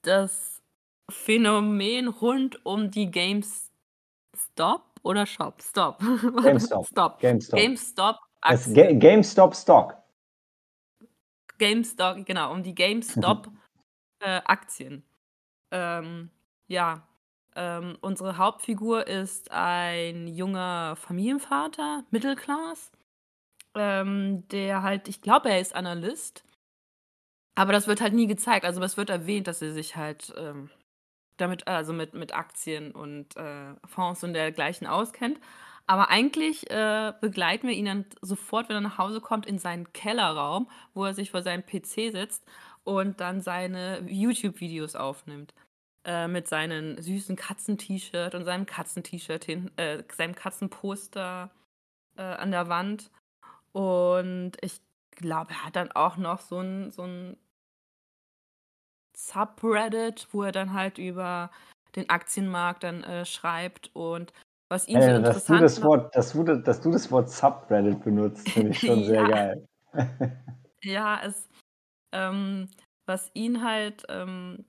das 0.04 0.62
Phänomen 1.12 2.08
rund 2.08 2.66
um 2.66 2.90
die 2.92 3.12
GameStop 3.12 4.84
oder 5.04 5.26
Shop? 5.26 5.62
Stop. 5.62 6.00
GameStop. 6.44 6.86
Stop. 6.88 7.20
GameStop. 7.20 7.60
GameStop 7.60 8.16
Es 8.50 8.74
Ga. 8.74 8.94
GameStop 8.94 9.56
Stock. 9.56 9.98
GameStop, 11.58 12.26
genau, 12.26 12.52
um 12.52 12.64
die 12.64 12.76
GameStop 12.76 13.50
äh, 14.20 14.42
Aktien. 14.46 15.04
Ähm, 15.72 16.30
ja, 16.68 17.08
ähm, 17.56 17.98
unsere 18.02 18.38
Hauptfigur 18.38 19.08
ist 19.08 19.52
ein 19.52 20.28
junger 20.28 20.96
Familienvater, 20.96 22.04
Mittelklass, 22.12 22.92
ähm, 23.76 24.48
der 24.50 24.84
halt, 24.84 25.08
ich 25.08 25.22
glaube, 25.22 25.50
er 25.50 25.60
ist 25.60 25.76
Analyst, 25.76 26.44
aber 27.56 27.74
das 27.74 27.88
wird 27.88 28.02
halt 28.02 28.14
nie 28.14 28.28
gezeigt. 28.28 28.66
Also 28.66 28.82
es 28.84 28.98
wird 28.98 29.10
erwähnt, 29.10 29.48
dass 29.48 29.64
er 29.64 29.74
sich 29.74 29.96
halt 29.96 30.32
ähm, 30.38 30.70
damit, 31.38 31.68
also 31.68 31.92
mit, 31.92 32.14
mit 32.14 32.36
Aktien 32.36 32.92
und 32.92 33.36
äh, 33.36 33.74
Fonds 33.86 34.24
und 34.24 34.34
dergleichen 34.34 34.86
auskennt. 34.86 35.40
Aber 35.88 36.10
eigentlich 36.10 36.70
äh, 36.70 37.14
begleiten 37.22 37.68
wir 37.68 37.76
ihn 37.76 37.86
dann 37.86 38.06
sofort, 38.22 38.68
wenn 38.68 38.76
er 38.76 38.82
nach 38.82 38.98
Hause 38.98 39.22
kommt, 39.22 39.46
in 39.46 39.58
seinen 39.58 39.92
Kellerraum, 39.94 40.70
wo 40.94 41.06
er 41.06 41.14
sich 41.14 41.32
vor 41.32 41.42
seinem 41.42 41.66
PC 41.66 42.12
sitzt 42.12 42.44
und 42.84 43.22
dann 43.22 43.42
seine 43.42 44.02
YouTube-Videos 44.02 44.96
aufnimmt. 44.96 45.54
Äh, 46.08 46.30
mit 46.30 46.48
seinem 46.48 47.02
süßen 47.02 47.36
Katzen-T-Shirt 47.36 48.34
und 48.34 48.46
seinem 48.46 48.66
Katzen-T-Shirt 48.66 49.44
hin, 49.44 49.72
äh, 49.78 50.04
seinem 50.14 50.36
Katzenposter 50.36 51.52
äh, 52.16 52.22
an 52.22 52.52
der 52.52 52.70
Wand. 52.70 53.12
Und 53.74 54.54
ich 54.62 54.80
glaube, 55.12 55.52
er 55.52 55.66
hat 55.66 55.76
dann 55.76 55.92
auch 55.92 56.16
noch 56.16 56.40
so 56.40 56.60
ein, 56.62 56.92
so 56.92 57.04
ein 57.04 57.38
Subreddit, 59.18 60.28
wo 60.32 60.44
er 60.44 60.54
dann 60.54 60.74
halt 60.74 60.98
über 60.98 61.52
den 61.98 62.10
Aktienmarkt 62.10 62.84
dann 62.84 63.04
äh, 63.04 63.26
schreibt 63.26 63.90
und 63.94 64.32
was 64.70 64.88
ihn 64.88 65.02
so 65.02 65.08
Helena, 65.08 65.20
dass 65.20 65.46
du, 65.46 65.58
das. 65.58 65.84
Wort, 65.84 66.16
dass, 66.16 66.34
du, 66.34 66.44
das- 66.44 66.64
dass 66.64 66.82
du 66.82 66.92
das 66.92 67.12
Wort 67.12 67.30
Subreddit 67.30 68.04
benutzt, 68.04 68.50
finde 68.50 68.72
ich 68.72 68.80
schon 68.80 69.04
sehr 69.04 69.22
Ja. 69.24 69.28
geil. 69.28 69.68
Ja, 70.84 71.22
es, 71.24 71.50
ähm, 72.14 72.70
was 73.08 73.32
ihn 73.34 73.64
halt 73.64 74.04
ähm, 74.10 74.66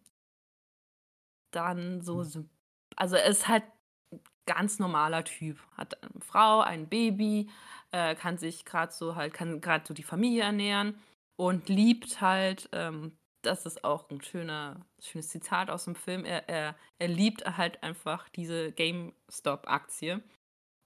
dann 1.53 2.03
so, 2.03 2.21
symp- 2.23 2.51
also 2.97 3.17
er 3.17 3.27
ist 3.27 3.49
halt 3.49 3.65
ein 4.13 4.21
ganz 4.47 4.79
normaler 4.79 5.25
Typ, 5.25 5.59
hat 5.77 6.03
eine 6.03 6.21
Frau, 6.21 6.61
ein 6.61 6.89
Baby, 6.89 7.51
äh, 7.93 8.15
kann 8.15 8.39
sich 8.39 8.65
gerade 8.65 8.93
so 8.93 9.17
halt, 9.17 9.35
kann 9.35 9.61
gerade 9.61 9.85
so 9.87 9.95
die 9.95 10.03
Familie 10.03 10.43
ernähren 10.45 11.01
und 11.37 11.69
liebt 11.69 12.21
halt, 12.21 12.69
ähm, 12.73 13.18
das 13.43 13.67
ist 13.67 13.85
auch 13.85 14.11
ein 14.11 14.21
schöner, 14.21 14.85
schönes 15.01 15.29
Zitat 15.29 15.71
aus 15.71 15.85
dem 15.85 15.95
Film, 15.95 16.25
er, 16.25 16.49
er, 16.49 16.75
er 16.99 17.09
liebt 17.09 17.45
halt 17.57 17.83
einfach 17.83 18.29
diese 18.31 18.73
GameStop-Aktie 18.73 20.23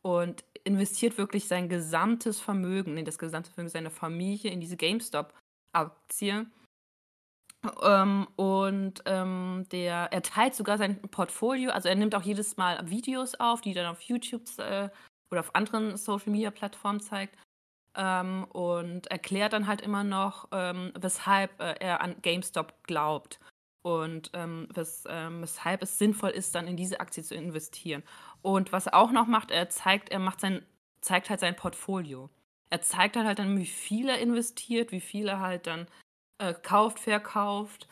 und 0.02 0.44
investiert 0.64 1.18
wirklich 1.18 1.47
sein 1.49 1.68
gesamtes 1.68 2.40
Vermögen, 2.40 2.94
nee, 2.94 3.04
das 3.04 3.18
gesamte 3.18 3.50
Vermögen 3.50 3.73
seiner 3.73 3.90
Familie 3.90 4.50
in 4.50 4.61
diese 4.61 4.76
GameStop-Aktie. 4.76 6.47
Ähm, 7.80 8.26
und 8.37 9.02
ähm, 9.06 9.66
der, 9.71 10.12
er 10.12 10.23
teilt 10.23 10.54
sogar 10.54 10.78
sein 10.78 11.00
Portfolio, 11.00 11.71
also 11.71 11.88
er 11.88 11.94
nimmt 11.94 12.14
auch 12.14 12.23
jedes 12.23 12.56
Mal 12.56 12.90
Videos 12.90 13.37
auf, 13.37 13.61
die 13.61 13.73
dann 13.73 13.87
auf 13.87 14.02
YouTube 14.02 14.42
äh, 14.59 14.88
oder 15.30 15.40
auf 15.40 15.54
anderen 15.54 15.97
Social-Media-Plattformen 15.97 17.00
zeigt. 17.00 17.38
Ähm, 17.94 18.44
und 18.44 19.08
erklärt 19.08 19.52
dann 19.52 19.66
halt 19.66 19.82
immer 19.82 20.04
noch, 20.04 20.49
ähm, 20.52 20.92
weshalb 20.99 21.61
äh, 21.61 21.75
er 21.80 22.00
an 22.00 22.16
GameStop 22.22 22.84
glaubt 22.84 23.38
und 23.82 24.30
ähm, 24.32 24.68
wes, 24.72 25.04
ähm, 25.08 25.42
weshalb 25.42 25.82
es 25.82 25.99
sinnvoll 25.99 26.30
ist, 26.30 26.54
dann 26.54 26.66
in 26.66 26.76
diese 26.76 27.00
Aktie 27.00 27.22
zu 27.22 27.34
investieren. 27.34 28.02
Und 28.40 28.72
was 28.72 28.87
er 28.87 28.94
auch 28.94 29.11
noch 29.11 29.26
macht, 29.26 29.50
er 29.50 29.68
zeigt, 29.68 30.11
er 30.11 30.20
macht 30.20 30.40
sein, 30.40 30.64
zeigt 31.00 31.30
halt 31.30 31.40
sein 31.40 31.56
Portfolio. 31.56 32.30
Er 32.70 32.80
zeigt 32.80 33.16
halt, 33.16 33.26
halt 33.26 33.38
dann, 33.38 33.58
wie 33.58 33.66
viel 33.66 34.08
er 34.08 34.20
investiert, 34.20 34.92
wie 34.92 35.00
viel 35.00 35.28
er 35.28 35.40
halt 35.40 35.66
dann 35.66 35.87
äh, 36.38 36.54
kauft, 36.54 37.00
verkauft. 37.00 37.88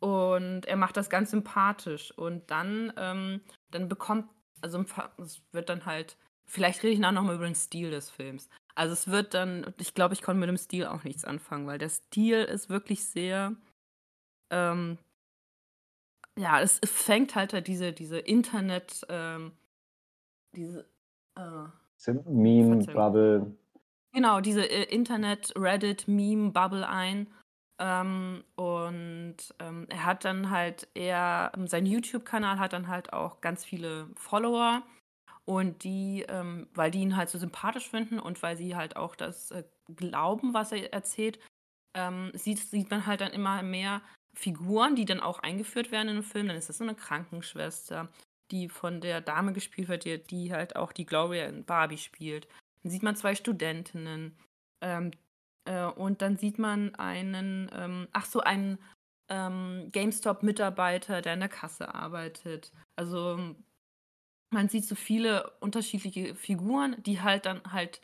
Und 0.00 0.66
er 0.66 0.76
macht 0.76 0.96
das 0.96 1.10
ganz 1.10 1.30
sympathisch. 1.30 2.12
Und 2.18 2.50
dann, 2.50 2.92
ähm, 2.96 3.40
dann 3.70 3.88
bekommt, 3.88 4.28
also 4.60 4.84
es 5.18 5.42
wird 5.52 5.68
dann 5.68 5.86
halt, 5.86 6.16
vielleicht 6.46 6.82
rede 6.82 6.92
ich 6.94 6.98
nachher 6.98 7.12
nochmal 7.12 7.36
über 7.36 7.46
den 7.46 7.54
Stil 7.54 7.90
des 7.90 8.10
Films. 8.10 8.48
Also 8.80 8.94
es 8.94 9.08
wird 9.08 9.34
dann, 9.34 9.74
ich 9.78 9.92
glaube, 9.92 10.14
ich 10.14 10.22
konnte 10.22 10.40
mit 10.40 10.48
dem 10.48 10.56
Stil 10.56 10.86
auch 10.86 11.04
nichts 11.04 11.26
anfangen, 11.26 11.66
weil 11.66 11.76
der 11.76 11.90
Stil 11.90 12.38
ist 12.44 12.70
wirklich 12.70 13.04
sehr, 13.04 13.54
ähm, 14.50 14.96
ja, 16.38 16.62
es, 16.62 16.80
fängt 16.82 17.34
halt, 17.34 17.52
halt 17.52 17.66
diese, 17.66 17.92
diese 17.92 18.18
Internet, 18.18 19.04
ähm, 19.10 19.52
diese, 20.56 20.88
äh, 21.36 21.68
Verzeihung. 21.98 22.42
Meme-Bubble. 22.42 23.54
Genau, 24.14 24.40
diese 24.40 24.62
äh, 24.62 24.84
Internet, 24.84 25.52
Reddit, 25.56 26.08
Meme-Bubble 26.08 26.88
ein. 26.88 27.26
Ähm, 27.78 28.44
und 28.56 29.36
ähm, 29.58 29.88
er 29.90 30.06
hat 30.06 30.24
dann 30.24 30.48
halt 30.48 30.88
eher, 30.94 31.52
ähm, 31.54 31.66
sein 31.66 31.84
YouTube-Kanal 31.84 32.58
hat 32.58 32.72
dann 32.72 32.88
halt 32.88 33.12
auch 33.12 33.42
ganz 33.42 33.62
viele 33.62 34.08
Follower. 34.14 34.82
Und 35.44 35.84
die, 35.84 36.24
ähm, 36.28 36.68
weil 36.74 36.90
die 36.90 37.00
ihn 37.00 37.16
halt 37.16 37.28
so 37.28 37.38
sympathisch 37.38 37.88
finden 37.88 38.18
und 38.18 38.42
weil 38.42 38.56
sie 38.56 38.76
halt 38.76 38.96
auch 38.96 39.16
das 39.16 39.50
äh, 39.50 39.64
glauben, 39.96 40.54
was 40.54 40.72
er 40.72 40.92
erzählt, 40.92 41.40
ähm, 41.94 42.30
sieht, 42.34 42.58
sieht 42.58 42.90
man 42.90 43.06
halt 43.06 43.20
dann 43.20 43.32
immer 43.32 43.62
mehr 43.62 44.02
Figuren, 44.34 44.94
die 44.94 45.04
dann 45.04 45.20
auch 45.20 45.40
eingeführt 45.40 45.90
werden 45.90 46.08
in 46.08 46.16
den 46.16 46.22
Film. 46.22 46.48
Dann 46.48 46.56
ist 46.56 46.68
das 46.68 46.78
so 46.78 46.84
eine 46.84 46.94
Krankenschwester, 46.94 48.08
die 48.50 48.68
von 48.68 49.00
der 49.00 49.20
Dame 49.20 49.52
gespielt 49.52 49.88
wird, 49.88 50.04
die, 50.04 50.22
die 50.22 50.52
halt 50.52 50.76
auch 50.76 50.92
die 50.92 51.06
Gloria 51.06 51.46
in 51.46 51.64
Barbie 51.64 51.98
spielt. 51.98 52.46
Dann 52.82 52.92
sieht 52.92 53.02
man 53.02 53.16
zwei 53.16 53.34
Studentinnen. 53.34 54.36
Ähm, 54.82 55.10
äh, 55.64 55.84
und 55.84 56.22
dann 56.22 56.36
sieht 56.36 56.58
man 56.58 56.94
einen, 56.94 57.70
ähm, 57.74 58.08
ach 58.12 58.26
so, 58.26 58.40
einen 58.40 58.78
ähm, 59.28 59.88
GameStop-Mitarbeiter, 59.92 61.22
der 61.22 61.34
in 61.34 61.40
der 61.40 61.48
Kasse 61.48 61.94
arbeitet. 61.94 62.72
Also 62.96 63.54
man 64.50 64.68
sieht 64.68 64.84
so 64.84 64.94
viele 64.94 65.50
unterschiedliche 65.60 66.34
Figuren, 66.34 66.96
die 67.04 67.20
halt 67.20 67.46
dann 67.46 67.60
halt 67.72 68.00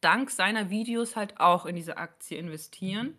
dank 0.00 0.30
seiner 0.30 0.70
Videos 0.70 1.16
halt 1.16 1.38
auch 1.40 1.66
in 1.66 1.76
diese 1.76 1.96
Aktie 1.96 2.38
investieren. 2.38 3.16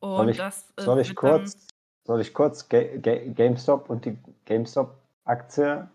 Und 0.00 0.16
Soll 0.16 0.30
ich, 0.30 0.36
das 0.36 0.72
äh, 0.76 0.82
soll 0.82 1.00
ich 1.00 1.14
kurz, 1.16 1.66
soll 2.06 2.20
ich 2.20 2.34
kurz 2.34 2.68
Ga 2.68 2.96
Ga 2.98 3.16
GameStop 3.32 3.90
und 3.90 4.04
die 4.04 4.16
GameStop-Aktie 4.44 5.88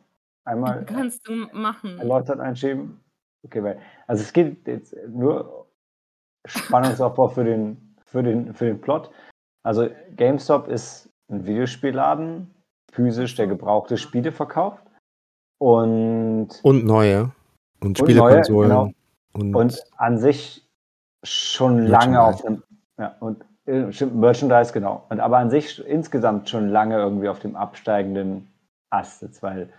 einmal 0.45 0.85
kannst 0.87 1.27
du 1.27 1.47
machen. 1.53 1.99
erläutert 1.99 2.39
einschieben? 2.39 2.99
Okay, 3.45 3.63
weil, 3.63 3.81
also 4.07 4.23
es 4.23 4.33
geht 4.33 4.67
jetzt 4.67 4.95
nur 5.07 5.67
Spannungsaufbau 6.45 7.29
für 7.29 7.43
den, 7.43 7.97
für 8.05 8.23
den, 8.23 8.53
für 8.53 8.65
den 8.65 8.79
Plot. 8.81 9.11
Also 9.63 9.89
GameStop 10.15 10.67
ist 10.67 11.09
ein 11.29 11.45
Videospielladen, 11.45 12.53
physisch, 12.91 13.35
der 13.35 13.47
gebrauchte 13.47 13.97
Spiele 13.97 14.31
verkauft. 14.31 14.83
Und, 15.63 16.49
Und 16.61 16.83
neue. 16.83 17.31
Und 17.79 17.97
Spielekonsolen. 17.97 18.69
genau. 18.69 18.89
Und, 19.31 19.55
Und 19.55 19.83
an 19.95 20.17
sich 20.17 20.67
schon 21.23 21.87
lange 21.87 22.21
auf 22.21 22.41
dem, 22.41 22.63
ja, 22.99 23.15
und 23.21 23.45
äh, 23.65 23.85
Merchandise, 24.07 24.73
genau. 24.73 25.05
Und 25.07 25.21
aber 25.21 25.37
an 25.37 25.49
sich 25.49 25.81
insgesamt 25.87 26.49
schon 26.49 26.67
lange 26.67 26.97
irgendwie 26.97 27.29
auf 27.29 27.39
dem 27.39 27.55
absteigenden 27.55 28.51
Ast 28.89 29.21
jetzt, 29.21 29.41
weil 29.41 29.69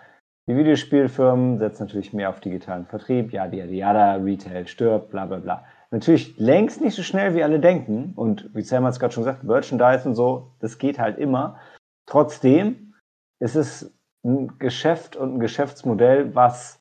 die 0.48 0.56
Videospielfirmen 0.56 1.58
setzen 1.58 1.84
natürlich 1.84 2.14
mehr 2.14 2.30
auf 2.30 2.40
digitalen 2.40 2.86
Vertrieb, 2.86 3.34
ja, 3.34 3.46
die 3.46 3.58
yada, 3.58 4.14
Retail 4.14 4.66
stirbt, 4.66 5.10
bla 5.10 5.26
bla 5.26 5.36
bla. 5.36 5.66
Natürlich 5.90 6.38
längst 6.38 6.80
nicht 6.80 6.94
so 6.94 7.02
schnell, 7.02 7.34
wie 7.34 7.42
alle 7.42 7.60
denken. 7.60 8.14
Und 8.16 8.48
wie 8.54 8.62
Sam 8.62 8.84
hat 8.84 8.94
es 8.94 9.00
gerade 9.00 9.12
schon 9.12 9.24
gesagt, 9.24 9.44
Merchandise 9.44 10.08
und 10.08 10.14
so, 10.14 10.50
das 10.60 10.78
geht 10.78 10.98
halt 10.98 11.18
immer. 11.18 11.58
Trotzdem 12.06 12.94
ist 13.38 13.54
es 13.54 13.94
ein 14.24 14.58
Geschäft 14.58 15.16
und 15.16 15.34
ein 15.34 15.40
Geschäftsmodell, 15.40 16.34
was 16.34 16.80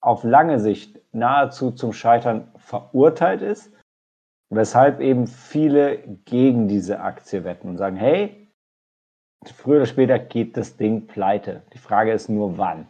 auf 0.00 0.24
lange 0.24 0.60
Sicht 0.60 1.00
nahezu 1.12 1.70
zum 1.70 1.92
Scheitern 1.92 2.52
verurteilt 2.56 3.40
ist, 3.40 3.72
weshalb 4.50 5.00
eben 5.00 5.26
viele 5.26 5.98
gegen 6.24 6.68
diese 6.68 7.00
Aktie 7.00 7.44
wetten 7.44 7.68
und 7.68 7.78
sagen, 7.78 7.96
hey, 7.96 8.48
früher 9.44 9.76
oder 9.76 9.86
später 9.86 10.18
geht 10.18 10.56
das 10.56 10.76
Ding 10.76 11.06
pleite. 11.06 11.62
Die 11.72 11.78
Frage 11.78 12.12
ist 12.12 12.28
nur, 12.28 12.58
wann. 12.58 12.86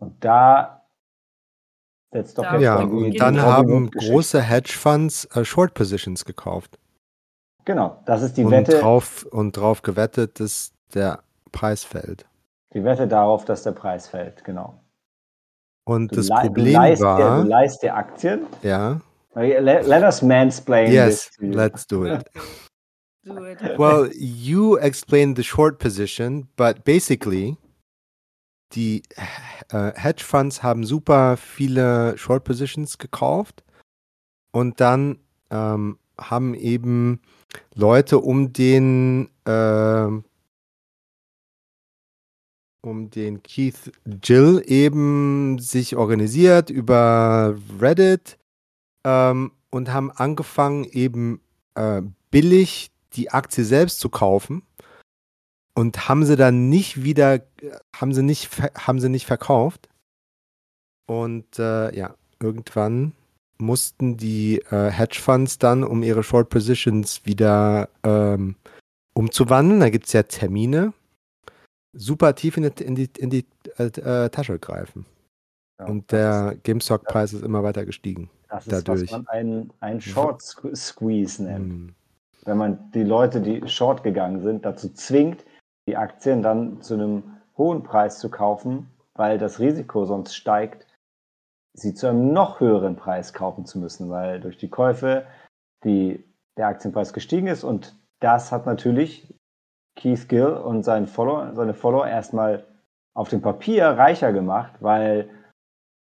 Und 0.00 0.24
da 0.24 0.86
setzt 2.12 2.38
doch 2.38 2.44
Da 2.44 2.54
jetzt 2.54 2.62
ja, 2.62 2.76
und 2.76 3.20
dann 3.20 3.40
haben 3.40 3.90
große 3.90 4.40
Hedgefonds 4.40 5.26
äh, 5.36 5.44
Short 5.44 5.74
Positions 5.74 6.24
gekauft. 6.24 6.78
Genau, 7.68 8.00
das 8.06 8.22
ist 8.22 8.38
die 8.38 8.46
und, 8.46 8.50
Wette, 8.50 8.78
drauf, 8.80 9.26
und 9.30 9.54
drauf 9.54 9.82
gewettet, 9.82 10.40
dass 10.40 10.72
der 10.94 11.22
Preis 11.52 11.84
fällt. 11.84 12.24
die 12.72 12.82
Wette 12.82 13.06
darauf, 13.06 13.44
dass 13.44 13.62
der 13.62 13.72
Preis 13.72 14.08
fällt, 14.08 14.42
genau. 14.42 14.80
Und 15.84 16.10
Du, 16.12 16.16
das 16.16 16.30
Problem 16.30 16.64
du, 16.64 16.72
leist 16.72 17.02
dir, 17.02 17.04
war, 17.06 17.42
du 17.42 17.46
leist 17.48 17.82
dir 17.82 17.94
Aktien. 17.94 18.46
ja, 18.62 19.02
Let, 19.34 19.86
let 19.86 20.02
us 20.02 20.22
mansplain 20.22 20.90
yes, 20.90 21.26
this 21.28 21.36
you. 21.40 21.52
let's 21.52 21.86
do 21.86 22.06
it. 22.06 22.24
Do 23.24 23.44
it. 23.44 23.58
Well, 23.78 24.08
you 24.18 24.78
explained 24.78 25.36
the 25.36 25.42
short 25.44 25.78
position, 25.78 26.48
but 26.56 26.84
basically, 26.84 27.58
die 28.72 29.02
äh, 29.70 29.92
Hedge 29.94 30.24
Funds 30.24 30.62
haben 30.62 30.84
super 30.86 31.36
viele 31.36 32.16
Short 32.16 32.44
Positions 32.44 32.96
gekauft 32.96 33.62
und 34.52 34.80
dann 34.80 35.18
ähm, 35.50 35.98
haben 36.18 36.54
eben 36.54 37.20
Leute 37.74 38.18
um 38.18 38.52
den 38.52 39.30
ähm, 39.46 40.24
um 42.82 43.10
den 43.10 43.42
Keith 43.42 43.92
Jill 44.22 44.62
eben 44.66 45.58
sich 45.58 45.96
organisiert 45.96 46.70
über 46.70 47.56
Reddit 47.80 48.38
ähm, 49.04 49.52
und 49.70 49.92
haben 49.92 50.10
angefangen 50.10 50.84
eben 50.84 51.40
äh, 51.74 52.02
billig 52.30 52.90
die 53.14 53.30
Aktie 53.30 53.64
selbst 53.64 54.00
zu 54.00 54.08
kaufen 54.08 54.62
und 55.74 56.08
haben 56.08 56.24
sie 56.24 56.36
dann 56.36 56.68
nicht 56.68 57.02
wieder, 57.04 57.40
haben 57.94 58.12
sie 58.12 58.22
nicht, 58.22 58.50
haben 58.76 59.00
sie 59.00 59.08
nicht 59.08 59.26
verkauft. 59.26 59.88
Und 61.06 61.58
äh, 61.58 61.96
ja, 61.96 62.14
irgendwann 62.40 63.12
mussten 63.60 64.16
die 64.16 64.60
äh, 64.70 64.90
Hedgefonds 64.90 65.58
dann, 65.58 65.84
um 65.84 66.02
ihre 66.02 66.22
Short 66.22 66.48
Positions 66.48 67.24
wieder 67.24 67.88
ähm, 68.04 68.56
umzuwandeln, 69.14 69.80
da 69.80 69.90
gibt 69.90 70.06
es 70.06 70.12
ja 70.12 70.22
Termine, 70.22 70.92
super 71.92 72.34
tief 72.34 72.56
in 72.56 72.62
die, 72.64 72.84
in 72.84 72.94
die, 72.94 73.10
in 73.18 73.30
die 73.30 73.46
äh, 73.78 73.84
äh, 73.86 74.28
Tasche 74.30 74.58
greifen. 74.58 75.06
Ja, 75.80 75.86
Und 75.86 76.10
der 76.12 76.56
GameStop-Preis 76.62 77.32
ist 77.32 77.42
immer 77.42 77.62
weiter 77.62 77.84
gestiegen. 77.84 78.30
Das 78.48 78.66
ist, 78.66 78.72
dadurch. 78.72 79.02
was 79.02 79.10
man 79.10 79.28
einen, 79.28 79.72
einen 79.80 80.00
Short 80.00 80.40
Sque- 80.40 80.74
Squeeze 80.74 81.42
nennt. 81.42 81.72
Hm. 81.72 81.94
Wenn 82.44 82.56
man 82.56 82.90
die 82.92 83.02
Leute, 83.02 83.40
die 83.40 83.68
short 83.68 84.02
gegangen 84.02 84.42
sind, 84.42 84.64
dazu 84.64 84.88
zwingt, 84.88 85.44
die 85.86 85.96
Aktien 85.96 86.42
dann 86.42 86.80
zu 86.80 86.94
einem 86.94 87.22
hohen 87.58 87.82
Preis 87.82 88.20
zu 88.20 88.30
kaufen, 88.30 88.88
weil 89.14 89.36
das 89.38 89.58
Risiko 89.58 90.06
sonst 90.06 90.34
steigt, 90.34 90.86
sie 91.80 91.94
zu 91.94 92.08
einem 92.08 92.32
noch 92.32 92.60
höheren 92.60 92.96
Preis 92.96 93.32
kaufen 93.32 93.64
zu 93.64 93.78
müssen, 93.78 94.10
weil 94.10 94.40
durch 94.40 94.58
die 94.58 94.68
Käufe 94.68 95.26
die, 95.84 96.24
der 96.56 96.68
Aktienpreis 96.68 97.12
gestiegen 97.12 97.46
ist 97.46 97.64
und 97.64 97.96
das 98.20 98.52
hat 98.52 98.66
natürlich 98.66 99.32
Keith 99.96 100.28
Gill 100.28 100.46
und 100.46 100.82
sein 100.84 101.06
Follower, 101.06 101.54
seine 101.54 101.74
Follower 101.74 102.06
erstmal 102.06 102.64
auf 103.14 103.28
dem 103.28 103.42
Papier 103.42 103.86
reicher 103.86 104.32
gemacht, 104.32 104.74
weil 104.80 105.28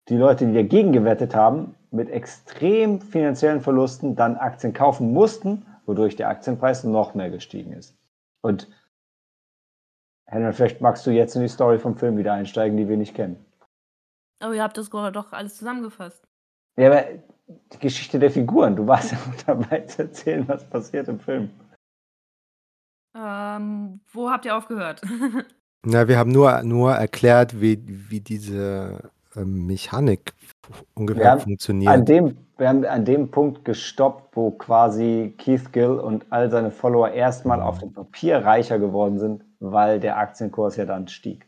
die 0.08 0.16
Leute, 0.16 0.46
die 0.46 0.54
dagegen 0.54 0.92
gewettet 0.92 1.34
haben, 1.34 1.76
mit 1.90 2.10
extrem 2.10 3.00
finanziellen 3.00 3.60
Verlusten 3.60 4.16
dann 4.16 4.36
Aktien 4.36 4.72
kaufen 4.72 5.12
mussten, 5.12 5.64
wodurch 5.86 6.16
der 6.16 6.28
Aktienpreis 6.28 6.84
noch 6.84 7.14
mehr 7.14 7.30
gestiegen 7.30 7.72
ist. 7.72 7.96
Und 8.42 8.68
Henry, 10.26 10.52
vielleicht 10.52 10.80
magst 10.80 11.06
du 11.06 11.10
jetzt 11.10 11.36
in 11.36 11.42
die 11.42 11.48
Story 11.48 11.78
vom 11.78 11.96
Film 11.96 12.16
wieder 12.16 12.32
einsteigen, 12.32 12.76
die 12.76 12.88
wir 12.88 12.96
nicht 12.96 13.14
kennen. 13.14 13.43
Oh, 14.42 14.52
ihr 14.52 14.62
habt 14.62 14.76
das 14.76 14.90
gerade 14.90 15.12
doch 15.12 15.32
alles 15.32 15.56
zusammengefasst. 15.56 16.26
Ja, 16.76 16.88
aber 16.88 17.04
die 17.46 17.78
Geschichte 17.78 18.18
der 18.18 18.30
Figuren, 18.30 18.76
du 18.76 18.86
warst 18.86 19.12
ja 19.12 19.18
dabei 19.46 19.80
zu 19.80 20.02
erzählen, 20.02 20.46
was 20.48 20.68
passiert 20.68 21.08
im 21.08 21.20
Film. 21.20 21.50
Ähm, 23.16 24.00
wo 24.12 24.30
habt 24.30 24.44
ihr 24.44 24.56
aufgehört? 24.56 25.02
Na, 25.86 26.08
wir 26.08 26.18
haben 26.18 26.32
nur, 26.32 26.62
nur 26.62 26.92
erklärt, 26.94 27.60
wie, 27.60 27.78
wie 28.10 28.20
diese 28.20 29.10
ähm, 29.36 29.66
Mechanik 29.66 30.34
ungefähr 30.94 31.22
Wir 31.22 31.30
haben 31.30 31.40
funktioniert. 31.40 31.92
An 31.92 32.04
dem, 32.06 32.36
wir 32.56 32.68
haben 32.68 32.84
an 32.84 33.04
dem 33.04 33.30
Punkt 33.30 33.64
gestoppt, 33.64 34.34
wo 34.34 34.50
quasi 34.50 35.34
Keith 35.38 35.72
Gill 35.72 35.98
und 35.98 36.26
all 36.30 36.50
seine 36.50 36.70
Follower 36.70 37.10
erstmal 37.10 37.60
auf 37.60 37.78
dem 37.78 37.92
Papier 37.92 38.38
reicher 38.44 38.78
geworden 38.78 39.18
sind, 39.18 39.44
weil 39.60 40.00
der 40.00 40.16
Aktienkurs 40.16 40.76
ja 40.76 40.86
dann 40.86 41.08
stieg. 41.08 41.46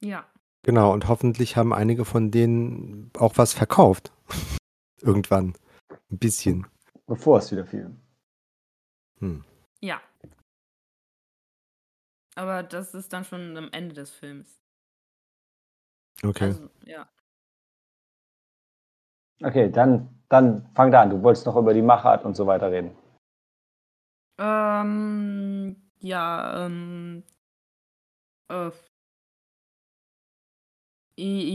ja. 0.00 0.24
Genau, 0.68 0.92
und 0.92 1.08
hoffentlich 1.08 1.56
haben 1.56 1.72
einige 1.72 2.04
von 2.04 2.30
denen 2.30 3.10
auch 3.16 3.38
was 3.38 3.54
verkauft. 3.54 4.12
Irgendwann. 5.00 5.54
Ein 6.10 6.18
bisschen. 6.18 6.66
Bevor 7.06 7.38
es 7.38 7.50
wieder 7.50 7.64
fiel. 7.64 7.96
Hm. 9.20 9.46
Ja. 9.80 9.98
Aber 12.34 12.62
das 12.62 12.92
ist 12.92 13.14
dann 13.14 13.24
schon 13.24 13.56
am 13.56 13.70
Ende 13.72 13.94
des 13.94 14.10
Films. 14.10 14.60
Okay. 16.22 16.48
Also, 16.48 16.68
ja. 16.84 17.08
Okay, 19.42 19.70
dann, 19.70 20.22
dann 20.28 20.68
fang 20.74 20.90
da 20.90 21.00
an. 21.00 21.08
Du 21.08 21.22
wolltest 21.22 21.46
noch 21.46 21.56
über 21.56 21.72
die 21.72 21.80
Machart 21.80 22.26
und 22.26 22.34
so 22.36 22.46
weiter 22.46 22.70
reden. 22.70 22.94
Ähm, 24.38 25.76
ja, 26.00 26.66
ähm, 26.66 27.24
äh, 28.50 28.70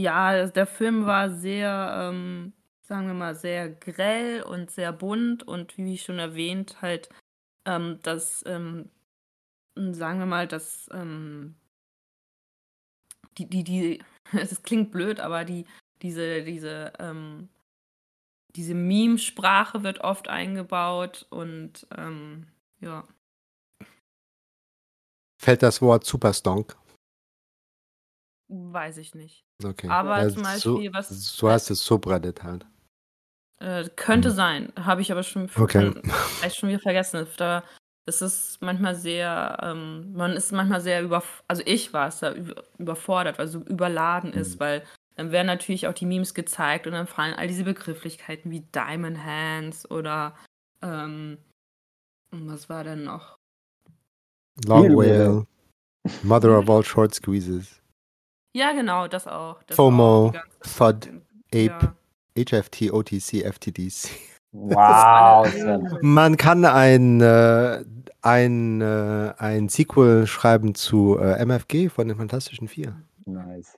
ja, 0.04 0.46
der 0.46 0.66
Film 0.66 1.06
war 1.06 1.30
sehr, 1.30 2.10
ähm, 2.12 2.52
sagen 2.82 3.06
wir 3.06 3.14
mal, 3.14 3.34
sehr 3.34 3.70
grell 3.70 4.42
und 4.42 4.70
sehr 4.70 4.92
bunt 4.92 5.42
und 5.42 5.78
wie 5.78 5.96
schon 5.96 6.18
erwähnt, 6.18 6.82
halt, 6.82 7.08
ähm, 7.64 7.98
das, 8.02 8.44
ähm, 8.46 8.90
sagen 9.74 10.18
wir 10.18 10.26
mal, 10.26 10.46
das, 10.46 10.90
ähm, 10.92 11.54
die, 13.38 13.48
die, 13.48 13.64
die, 13.64 14.04
es 14.32 14.62
klingt 14.62 14.92
blöd, 14.92 15.20
aber 15.20 15.44
die, 15.46 15.64
diese, 16.02 16.42
diese, 16.42 16.92
ähm, 16.98 17.48
diese 18.56 18.74
Meme-Sprache 18.74 19.82
wird 19.82 20.00
oft 20.00 20.28
eingebaut 20.28 21.26
und, 21.30 21.86
ähm, 21.96 22.48
ja. 22.80 23.08
Fällt 25.38 25.62
das 25.62 25.80
Wort 25.80 26.04
Superstonk? 26.04 26.76
Weiß 28.72 28.98
ich 28.98 29.14
nicht. 29.14 29.44
Okay. 29.64 29.88
Aber 29.88 30.22
Ja, 30.22 30.28
zum 30.28 30.44
so, 30.44 30.74
Beispiel, 30.74 30.94
was- 30.94 31.08
so 31.08 31.50
heißt 31.50 31.70
es 31.70 31.84
Subreddit 31.84 32.42
halt. 32.42 32.66
Äh, 33.60 33.88
könnte 33.96 34.28
hm. 34.28 34.34
sein, 34.34 34.72
habe 34.76 35.00
ich 35.00 35.10
aber 35.12 35.22
schon, 35.22 35.48
okay. 35.56 35.92
vielleicht 36.38 36.56
schon 36.58 36.68
wieder 36.68 36.80
vergessen. 36.80 37.26
Da 37.36 37.62
es 38.06 38.20
ist 38.20 38.60
manchmal 38.60 38.94
sehr, 38.94 39.58
ähm, 39.62 40.12
man 40.12 40.32
ist 40.32 40.52
manchmal 40.52 40.80
sehr 40.80 41.02
über, 41.02 41.22
also 41.48 41.62
ich 41.64 41.92
war 41.92 42.08
es 42.08 42.18
da 42.18 42.34
überfordert, 42.78 43.38
weil 43.38 43.48
so 43.48 43.60
überladen 43.60 44.32
ist, 44.32 44.56
mhm. 44.56 44.60
weil 44.60 44.82
dann 45.16 45.32
werden 45.32 45.46
natürlich 45.46 45.86
auch 45.86 45.94
die 45.94 46.06
Memes 46.06 46.34
gezeigt 46.34 46.86
und 46.86 46.92
dann 46.92 47.06
fallen 47.06 47.34
all 47.34 47.48
diese 47.48 47.64
Begrifflichkeiten 47.64 48.50
wie 48.50 48.60
Diamond 48.74 49.24
Hands 49.24 49.90
oder 49.90 50.36
ähm, 50.82 51.38
was 52.30 52.68
war 52.68 52.84
denn 52.84 53.04
noch? 53.04 53.36
Long 54.66 54.94
Whale, 54.96 55.46
Mother 56.22 56.58
of 56.58 56.68
all 56.68 56.84
Short 56.84 57.14
Squeezes. 57.14 57.80
Ja, 58.54 58.72
genau, 58.72 59.08
das 59.08 59.26
auch. 59.26 59.62
Das 59.64 59.76
FOMO, 59.76 60.28
auch 60.28 60.66
FUD, 60.66 61.10
Ape, 61.52 61.94
ja. 62.36 62.44
HFT, 62.44 62.92
OTC, 62.92 63.42
FTDC. 63.42 64.10
Wow. 64.52 65.48
Man 66.00 66.36
kann 66.36 66.64
ein, 66.64 67.20
äh, 67.20 67.84
ein, 68.22 68.80
äh, 68.80 69.32
ein 69.36 69.68
Sequel 69.68 70.28
schreiben 70.28 70.76
zu 70.76 71.18
äh, 71.18 71.44
MFG 71.44 71.88
von 71.88 72.06
den 72.06 72.16
Fantastischen 72.16 72.68
Vier. 72.68 72.94
Nice. 73.24 73.76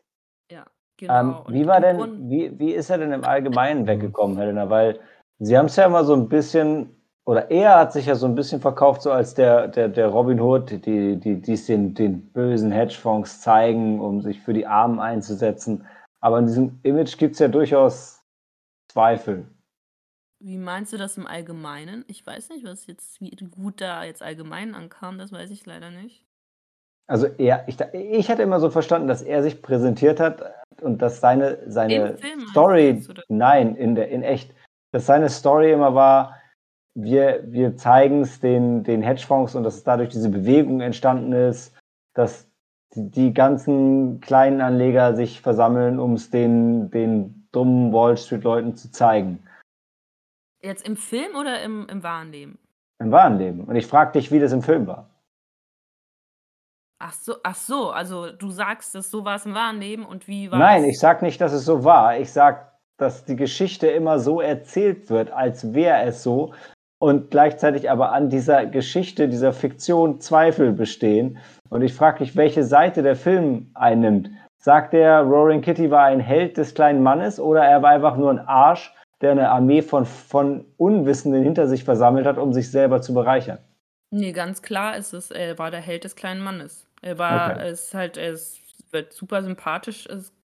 Ja, 0.51 0.67
genau. 0.99 1.45
Ähm, 1.49 1.55
wie 1.55 1.67
war 1.67 1.81
denn, 1.81 2.29
wie, 2.29 2.59
wie 2.59 2.73
ist 2.73 2.91
er 2.91 2.99
denn 2.99 3.13
im 3.13 3.25
Allgemeinen 3.25 3.87
weggekommen, 3.87 4.37
Helena? 4.37 4.69
Weil 4.69 5.01
Sie 5.39 5.57
haben 5.57 5.67
es 5.67 5.77
ja 5.77 5.87
immer 5.87 6.05
so 6.05 6.15
ein 6.15 6.29
bisschen, 6.29 6.96
oder 7.27 7.51
er 7.51 7.77
hat 7.77 7.93
sich 7.93 8.07
ja 8.07 8.15
so 8.15 8.27
ein 8.27 8.37
bisschen 8.37 8.61
verkauft, 8.61 9.03
so 9.03 9.11
als 9.11 9.35
der, 9.35 9.67
der, 9.67 9.89
der 9.89 10.07
Robin 10.07 10.41
Hood, 10.41 10.71
die, 10.71 11.17
die, 11.17 11.43
die 11.43 11.53
es 11.53 11.67
den, 11.67 11.93
den 11.93 12.33
bösen 12.33 12.71
Hedgefonds 12.71 13.41
zeigen, 13.41 14.01
um 14.01 14.23
sich 14.23 14.41
für 14.41 14.55
die 14.55 14.67
Armen 14.67 15.01
einzusetzen. 15.01 15.87
Aber 16.21 16.39
in 16.39 16.47
diesem 16.47 16.79
Image 16.85 17.19
gibt 17.19 17.35
es 17.35 17.41
ja 17.41 17.49
durchaus 17.49 18.23
Zweifel. 18.89 19.45
Wie 20.39 20.57
meinst 20.57 20.93
du 20.93 20.99
das 20.99 21.17
im 21.17 21.27
Allgemeinen? 21.27 22.05
Ich 22.07 22.25
weiß 22.25 22.51
nicht, 22.51 22.65
was 22.65 22.87
jetzt 22.87 23.21
wie 23.21 23.31
gut 23.31 23.81
da 23.81 24.05
jetzt 24.05 24.23
allgemein 24.23 24.77
ankam, 24.77 25.19
das 25.19 25.33
weiß 25.33 25.51
ich 25.51 25.67
leider 25.67 25.91
nicht. 25.91 26.25
Also 27.09 27.27
er, 27.27 27.67
ich, 27.69 27.81
ich 27.93 28.31
hatte 28.31 28.43
immer 28.43 28.61
so 28.61 28.71
verstanden, 28.71 29.09
dass 29.09 29.23
er 29.23 29.43
sich 29.43 29.63
präsentiert 29.63 30.21
hat 30.21 30.43
und 30.81 31.03
dass 31.03 31.21
seine, 31.21 31.59
seine 31.67 32.17
Story, 32.51 33.03
nein, 33.29 33.75
in, 33.75 33.97
der, 33.97 34.11
in 34.11 34.23
echt, 34.23 34.55
dass 34.93 35.07
seine 35.07 35.29
Story 35.29 35.73
immer 35.73 35.95
war, 35.95 36.37
wir, 36.97 37.45
wir 37.47 37.77
zeigen 37.77 38.23
es 38.23 38.41
den, 38.41 38.83
den 38.83 39.03
Hedgefonds 39.03 39.55
und 39.55 39.65
dass 39.65 39.77
es 39.77 39.85
dadurch 39.85 40.09
diese 40.09 40.31
Bewegung 40.31 40.81
entstanden 40.81 41.33
ist, 41.33 41.77
dass 42.15 42.51
die, 42.95 43.11
die 43.11 43.35
ganzen 43.35 44.21
kleinen 44.21 44.63
Anleger 44.63 45.15
sich 45.15 45.43
versammeln, 45.43 46.01
um 46.01 46.15
es 46.15 46.31
den, 46.31 46.91
den 46.91 47.49
dummen 47.53 47.93
Wall 47.93 48.17
Street-Leuten 48.17 48.77
zu 48.77 48.91
zeigen. 48.91 49.47
Jetzt 50.63 50.87
im 50.87 50.97
Film 50.97 51.37
oder 51.39 51.63
im, 51.63 51.87
im 51.89 52.03
wahren 52.03 52.33
Leben? 52.33 52.59
Im 52.99 53.13
wahren 53.13 53.39
Leben. 53.39 53.65
Und 53.65 53.77
ich 53.77 53.87
frage 53.87 54.13
dich, 54.13 54.33
wie 54.33 54.41
das 54.41 54.53
im 54.53 54.63
Film 54.63 54.87
war. 54.87 55.11
Ach 56.99 57.13
so, 57.13 57.35
ach 57.43 57.55
so, 57.55 57.91
also 57.91 58.33
du 58.33 58.51
sagst, 58.51 58.95
dass 58.95 59.11
so 59.11 59.23
war 59.23 59.37
es 59.37 59.45
im 59.45 59.55
wahren 59.55 59.81
Leben 59.81 60.07
und 60.07 60.27
wie 60.29 60.51
war 60.51 60.59
Nein, 60.59 60.85
ich 60.85 60.99
sag 60.99 61.21
nicht, 61.21 61.43
dass 61.43 61.53
es 61.53 61.67
so 61.67 61.85
war. 61.85 62.19
Ich 62.19 62.33
sag, 62.33 62.73
dass 62.97 63.27
die 63.27 63.37
Geschichte 63.37 63.87
immer 63.89 64.19
so 64.19 64.41
erzählt 64.41 65.11
wird, 65.11 65.31
als 65.31 65.75
wäre 65.75 66.01
es 66.05 66.23
so 66.23 66.55
und 66.99 67.31
gleichzeitig 67.31 67.91
aber 67.91 68.13
an 68.13 68.31
dieser 68.31 68.67
Geschichte, 68.67 69.29
dieser 69.29 69.53
Fiktion 69.53 70.21
Zweifel 70.21 70.73
bestehen. 70.73 71.39
Und 71.69 71.83
ich 71.83 71.95
frage 71.95 72.21
mich, 72.21 72.37
welche 72.37 72.65
Seite 72.65 73.03
der 73.03 73.17
Film 73.17 73.71
einnimmt. 73.75 74.31
Sagt 74.59 74.95
er, 74.95 75.21
Roaring 75.21 75.61
Kitty 75.61 75.91
war 75.91 76.05
ein 76.05 76.21
Held 76.21 76.57
des 76.57 76.75
kleinen 76.75 77.03
Mannes 77.03 77.39
oder 77.39 77.65
er 77.65 77.83
war 77.83 77.91
einfach 77.91 78.17
nur 78.17 78.31
ein 78.31 78.41
Arsch, 78.41 78.93
der 79.21 79.33
eine 79.33 79.51
Armee 79.51 79.83
von, 79.83 80.05
von 80.05 80.65
Unwissenden 80.77 81.43
hinter 81.43 81.69
sich 81.69 81.85
versammelt 81.85 82.27
hat, 82.27 82.39
um 82.39 82.53
sich 82.53 82.71
selber 82.71 83.01
zu 83.01 83.15
bereichern. 83.15 83.59
Nee, 84.11 84.33
ganz 84.33 84.63
klar 84.63 84.97
ist 84.97 85.13
es, 85.13 85.31
er 85.31 85.59
war 85.59 85.71
der 85.71 85.81
Held 85.81 86.05
des 86.05 86.17
kleinen 86.17 86.43
Mannes. 86.43 86.87
Er 87.03 87.19
war, 87.19 87.53
okay. 87.53 87.69
es 87.69 87.95
halt, 87.95 88.17
es 88.17 88.59
wird 88.91 89.13
super 89.13 89.43
sympathisch 89.43 90.09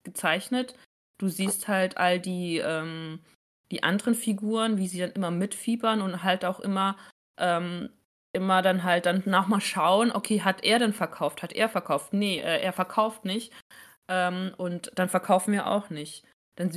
gezeichnet. 0.03 0.75
Du 1.17 1.27
siehst 1.27 1.67
halt 1.67 1.97
all 1.97 2.19
die, 2.19 2.59
ähm, 2.59 3.19
die 3.71 3.83
anderen 3.83 4.15
Figuren, 4.15 4.77
wie 4.77 4.87
sie 4.87 4.99
dann 4.99 5.11
immer 5.11 5.31
mitfiebern 5.31 6.01
und 6.01 6.23
halt 6.23 6.45
auch 6.45 6.59
immer, 6.59 6.97
ähm, 7.37 7.89
immer 8.33 8.61
dann 8.61 8.83
halt 8.83 9.05
dann 9.05 9.23
nochmal 9.25 9.61
schauen, 9.61 10.11
okay, 10.11 10.41
hat 10.41 10.63
er 10.63 10.79
denn 10.79 10.93
verkauft? 10.93 11.43
Hat 11.43 11.53
er 11.53 11.69
verkauft? 11.69 12.13
Nee, 12.13 12.39
äh, 12.39 12.61
er 12.61 12.73
verkauft 12.73 13.25
nicht. 13.25 13.51
Ähm, 14.07 14.53
und 14.57 14.91
dann 14.95 15.09
verkaufen 15.09 15.53
wir 15.53 15.67
auch 15.67 15.89
nicht. 15.89 16.23
Dann 16.55 16.71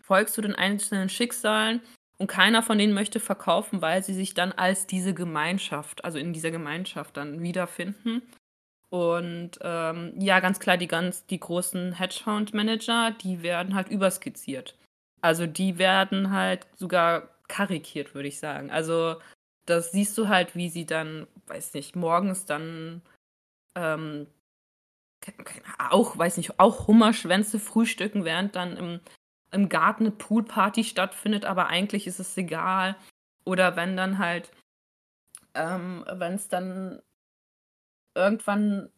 folgst 0.00 0.36
du 0.36 0.42
den 0.42 0.54
einzelnen 0.54 1.08
Schicksalen 1.08 1.80
und 2.18 2.26
keiner 2.26 2.62
von 2.62 2.78
denen 2.78 2.92
möchte 2.92 3.20
verkaufen, 3.20 3.80
weil 3.80 4.02
sie 4.02 4.14
sich 4.14 4.34
dann 4.34 4.52
als 4.52 4.86
diese 4.86 5.14
Gemeinschaft, 5.14 6.04
also 6.04 6.18
in 6.18 6.32
dieser 6.32 6.50
Gemeinschaft 6.50 7.16
dann 7.16 7.42
wiederfinden. 7.42 8.22
Und 8.90 9.52
ähm, 9.62 10.12
ja, 10.18 10.40
ganz 10.40 10.58
klar, 10.58 10.76
die 10.76 10.88
ganz, 10.88 11.24
die 11.26 11.38
großen 11.38 11.92
Hedgehound-Manager, 11.92 13.12
die 13.12 13.42
werden 13.42 13.74
halt 13.74 13.88
überskizziert. 13.88 14.76
Also 15.22 15.46
die 15.46 15.78
werden 15.78 16.32
halt 16.32 16.66
sogar 16.76 17.28
karikiert, 17.48 18.14
würde 18.14 18.28
ich 18.28 18.38
sagen. 18.38 18.70
Also 18.70 19.16
das 19.66 19.92
siehst 19.92 20.16
du 20.18 20.28
halt, 20.28 20.56
wie 20.56 20.68
sie 20.68 20.86
dann, 20.86 21.26
weiß 21.46 21.74
nicht, 21.74 21.96
morgens 21.96 22.46
dann 22.46 23.02
ähm, 23.74 24.26
auch, 25.78 26.16
weiß 26.16 26.38
nicht, 26.38 26.58
auch 26.58 26.86
Hummerschwänze 26.86 27.58
frühstücken, 27.58 28.24
während 28.24 28.56
dann 28.56 28.76
im 28.76 29.00
im 29.52 29.68
Garten 29.68 30.04
eine 30.04 30.12
Poolparty 30.12 30.84
stattfindet, 30.84 31.44
aber 31.44 31.66
eigentlich 31.68 32.06
ist 32.06 32.20
es 32.20 32.36
egal. 32.36 32.96
Oder 33.44 33.76
wenn 33.76 33.96
dann 33.96 34.18
halt, 34.18 34.50
ähm, 35.54 36.04
wenn 36.08 36.34
es 36.34 36.48
dann 36.48 37.02
irgendwann 38.14 38.90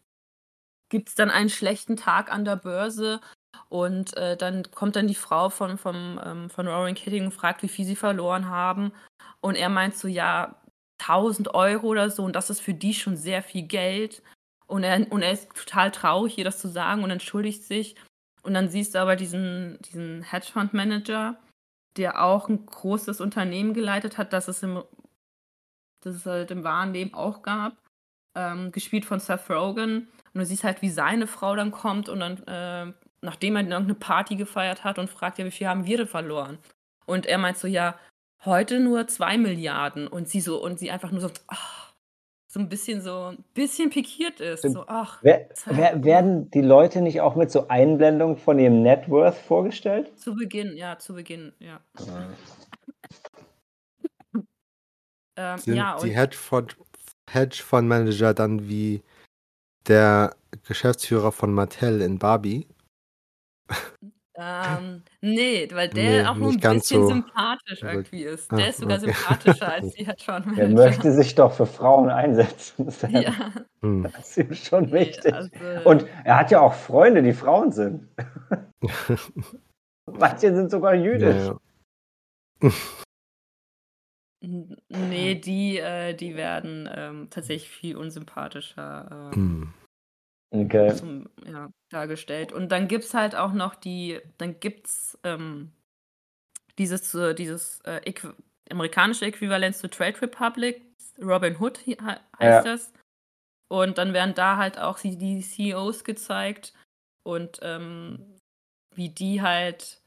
gibt 0.89 1.09
es 1.09 1.15
dann 1.15 1.31
einen 1.31 1.49
schlechten 1.49 1.97
Tag 1.97 2.31
an 2.31 2.45
der 2.45 2.57
Börse 2.57 3.21
und 3.69 4.17
äh, 4.17 4.37
dann 4.37 4.71
kommt 4.71 4.97
dann 4.97 5.07
die 5.07 5.15
Frau 5.15 5.49
von, 5.49 5.79
vom, 5.79 6.21
ähm, 6.25 6.51
von 6.51 6.69
Roaring 6.69 6.95
Kitty 6.95 7.21
und 7.21 7.33
fragt, 7.33 7.63
wie 7.63 7.69
viel 7.69 7.85
sie 7.85 7.97
verloren 7.97 8.49
haben. 8.49 8.93
Und 9.41 9.55
er 9.57 9.69
meint 9.69 9.97
so, 9.97 10.09
ja, 10.09 10.57
1000 11.01 11.55
Euro 11.55 11.89
oder 11.89 12.11
so 12.11 12.25
und 12.25 12.37
das 12.37 12.51
ist 12.51 12.61
für 12.61 12.75
die 12.75 12.95
schon 12.95 13.17
sehr 13.17 13.43
viel 13.43 13.63
Geld. 13.63 14.23
Und 14.67 14.85
er, 14.85 15.11
und 15.11 15.23
er 15.23 15.33
ist 15.33 15.55
total 15.55 15.91
traurig, 15.91 16.39
ihr 16.39 16.45
das 16.45 16.59
zu 16.61 16.69
sagen 16.69 17.03
und 17.03 17.11
entschuldigt 17.11 17.65
sich. 17.65 17.97
Und 18.43 18.55
dann 18.55 18.69
siehst 18.69 18.95
du 18.95 19.01
aber 19.01 19.17
diesen, 19.17 19.79
diesen 19.83 20.23
Hedgefonds-Manager, 20.23 21.39
der 21.97 22.25
auch 22.25 22.49
ein 22.49 22.67
großes 22.67 23.21
Unternehmen 23.21 23.75
geleitet 23.75 24.19
hat, 24.19 24.33
das 24.33 24.49
es 24.49 24.63
im, 24.63 24.83
das 26.03 26.17
es 26.17 26.27
halt 26.27 26.51
im 26.51 26.65
wahren 26.65 26.93
Leben 26.93 27.15
auch 27.15 27.43
gab, 27.43 27.77
ähm, 28.35 28.73
gespielt 28.73 29.05
von 29.05 29.21
Seth 29.21 29.51
Rogen. 29.51 30.09
Und 30.35 30.41
du 30.41 30.47
siehst 30.47 30.65
halt, 30.65 30.83
wie 30.83 30.91
seine 30.91 31.27
Frau 31.27 31.55
dann 31.55 31.71
kommt 31.71 32.09
und 32.09 32.21
dann, 32.21 32.43
äh, 32.47 32.93
nachdem 33.23 33.57
er 33.57 33.63
irgendeine 33.63 33.95
Party 33.95 34.37
gefeiert 34.37 34.85
hat 34.85 34.99
und 34.99 35.09
fragt, 35.09 35.39
ja, 35.39 35.45
wie 35.45 35.51
viel 35.51 35.69
haben 35.69 35.87
wir 35.87 35.97
denn 35.97 36.09
verloren? 36.09 36.59
Und 37.07 37.27
er 37.27 37.39
meint 37.39 37.57
so, 37.57 37.67
ja, 37.67 37.99
heute 38.45 38.81
nur 38.81 39.07
zwei 39.07 39.39
Milliarden. 39.39 40.09
Und 40.09 40.29
sie 40.29 40.41
so, 40.41 40.63
und 40.63 40.79
sie 40.79 40.91
einfach 40.91 41.11
nur 41.11 41.21
so, 41.21 41.31
ach, 41.47 41.83
so 42.53 42.61
ein 42.61 42.69
bisschen 42.69 43.01
so 43.01 43.33
ein 43.33 43.43
bisschen 43.55 43.91
pikiert 43.91 44.41
ist. 44.41 44.63
So, 44.63 44.85
ach, 44.87 45.19
wer, 45.23 45.49
wer, 45.67 46.05
werden 46.05 46.51
die 46.51 46.61
Leute 46.61 47.01
nicht 47.01 47.23
auch 47.23 47.35
mit 47.35 47.51
so 47.51 47.67
Einblendungen 47.69 48.37
von 48.37 48.59
ihrem 48.59 48.83
Net 48.83 49.09
Worth 49.09 49.39
vorgestellt? 49.39 50.13
Zu 50.19 50.35
Beginn, 50.35 50.77
ja, 50.77 50.99
zu 50.99 51.15
Beginn, 51.15 51.55
ja. 51.61 51.81
ähm, 55.37 55.59
Sind 55.59 55.77
ja, 55.77 55.97
die 55.97 56.15
Hedgefonds 56.15 57.89
Manager 57.89 58.35
dann 58.35 58.69
wie 58.69 59.03
der 59.89 60.37
Geschäftsführer 60.69 61.33
von 61.33 61.55
Mattel 61.55 62.03
in 62.03 62.19
Barbie? 62.19 62.67
Ähm, 64.35 65.03
ne, 65.21 65.69
weil 65.73 65.91
der 65.91 66.23
Nee, 66.23 66.27
auch 66.27 66.37
nur 66.37 66.53
ein 66.53 66.57
bisschen 66.59 66.81
so 67.03 67.07
sympathisch 67.09 67.83
irgendwie 67.83 68.23
ist. 68.23 68.51
Ah, 68.51 68.57
Der 68.57 68.69
ist 68.71 68.79
sogar 68.79 68.97
okay. 68.97 69.13
sympathischer 69.13 69.73
als 69.73 69.93
die 69.93 70.07
Hedgefondsmanager. 70.07 70.63
Er 70.63 70.69
möchte 70.71 71.13
sich 71.13 71.35
doch 71.35 71.53
für 71.53 71.67
Frauen 71.67 72.09
einsetzen. 72.09 72.89
Ja. 73.11 73.53
Hm. 73.83 74.05
Das 74.05 74.31
ist 74.31 74.37
ihm 74.39 74.55
schon 74.55 74.85
Ne, 74.87 74.93
wichtig. 74.93 75.35
also 75.35 75.51
Und 75.85 76.07
er 76.25 76.39
hat 76.39 76.51
ja 76.51 76.61
auch 76.61 76.73
Freunde, 76.73 77.23
die 77.23 77.35
Frauen 77.35 77.73
sind. 77.73 78.09
Manche 80.11 80.55
sind 80.55 80.71
sogar 80.71 80.95
jüdisch. 80.95 81.51
ja. 82.63 82.71
ne, 84.89 85.35
die, 85.37 85.79
äh, 85.79 86.15
die 86.15 86.37
werden, 86.37 86.89
ähm, 86.93 87.29
tatsächlich 87.31 87.69
viel 87.69 87.97
unsympathischer, 87.99 89.31
äh 89.33 89.37
Hm. 89.37 89.75
Okay. 90.53 90.95
Zum, 90.95 91.29
ja, 91.47 91.71
dargestellt. 91.89 92.53
Und 92.53 92.71
dann 92.71 92.87
gibt 92.87 93.05
es 93.05 93.15
halt 93.15 93.35
auch 93.35 93.53
noch 93.53 93.75
die, 93.75 94.21
dann 94.37 94.61
gibt's 94.61 95.19
ähm, 95.25 95.73
dieses, 96.79 97.15
äh, 97.15 97.35
dieses 97.35 97.81
äh, 97.81 98.01
äqu 98.05 98.35
amerikanische 98.71 99.27
Äquivalent 99.27 99.77
zu 99.77 99.89
Trade 99.89 100.21
Republic, 100.23 100.83
Robin 101.21 101.59
Hood 101.59 101.79
he 101.79 101.97
heißt 101.97 102.23
ja. 102.41 102.63
das. 102.63 102.93
Und 103.69 103.99
dann 103.99 104.13
werden 104.13 104.35
da 104.35 104.57
halt 104.57 104.79
auch 104.79 104.99
die, 104.99 105.17
die 105.17 105.41
CEOs 105.41 106.05
gezeigt 106.05 106.75
und 107.23 107.59
ähm, 107.63 108.39
wie 108.95 109.09
die 109.09 109.41
halt 109.43 110.03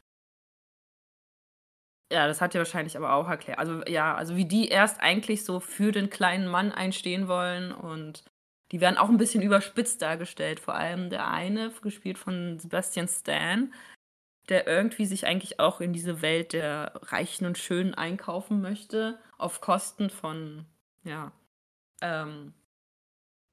Ja, 2.14 2.28
das 2.28 2.40
hat 2.40 2.54
er 2.54 2.60
wahrscheinlich 2.60 2.96
aber 2.96 3.14
auch 3.14 3.28
erklärt. 3.28 3.58
Also, 3.58 3.84
ja, 3.88 4.14
also 4.16 4.36
wie 4.36 4.46
die 4.46 4.68
erst 4.68 5.02
eigentlich 5.02 5.44
so 5.44 5.60
für 5.60 5.92
den 5.92 6.10
kleinen 6.12 6.48
Mann 6.48 6.72
einstehen 6.72 7.28
wollen 7.28 7.72
und 7.72 8.24
die 8.72 8.82
werden 8.82 8.98
auch 8.98 9.10
ein 9.10 9.18
bisschen 9.18 9.44
überspitzt 9.44 10.02
dargestellt. 10.02 10.60
Vor 10.60 10.76
allem 10.76 11.10
der 11.10 11.28
eine, 11.28 11.72
gespielt 11.82 12.18
von 12.18 12.60
Sebastian 12.60 13.08
Stan, 13.08 13.74
der 14.50 14.68
irgendwie 14.68 15.06
sich 15.06 15.26
eigentlich 15.26 15.60
auch 15.60 15.82
in 15.82 15.94
diese 15.94 16.22
Welt 16.22 16.54
der 16.54 16.94
Reichen 17.04 17.46
und 17.46 17.58
Schönen 17.58 17.94
einkaufen 17.94 18.62
möchte, 18.62 19.20
auf 19.38 19.62
Kosten 19.62 20.10
von, 20.10 20.66
ja, 21.04 21.32
ähm, 22.02 22.54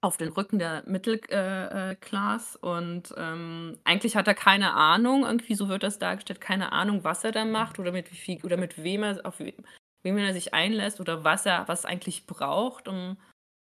auf 0.02 0.16
den 0.16 0.28
Rücken 0.30 0.58
der 0.58 0.82
Mittelklasse. 0.86 2.58
Äh, 2.58 2.62
äh 2.62 2.66
und 2.66 3.14
ähm, 3.16 3.78
eigentlich 3.84 4.16
hat 4.16 4.26
er 4.26 4.34
keine 4.34 4.74
Ahnung, 4.74 5.24
irgendwie 5.24 5.54
so 5.54 5.68
wird 5.68 5.84
das 5.84 5.98
dargestellt, 5.98 6.40
keine 6.40 6.72
Ahnung, 6.72 7.04
was 7.04 7.22
er 7.22 7.32
da 7.32 7.44
macht 7.44 7.78
oder 7.78 7.92
mit 7.92 8.10
wie 8.10 8.16
viel 8.16 8.44
oder 8.44 8.56
mit 8.56 8.82
wem 8.82 9.04
er 9.04 9.24
auf 9.24 9.38
wem 9.38 10.18
er 10.18 10.32
sich 10.32 10.52
einlässt 10.52 11.00
oder 11.00 11.22
was 11.22 11.46
er 11.46 11.68
was 11.68 11.84
eigentlich 11.84 12.26
braucht, 12.26 12.88
um 12.88 13.16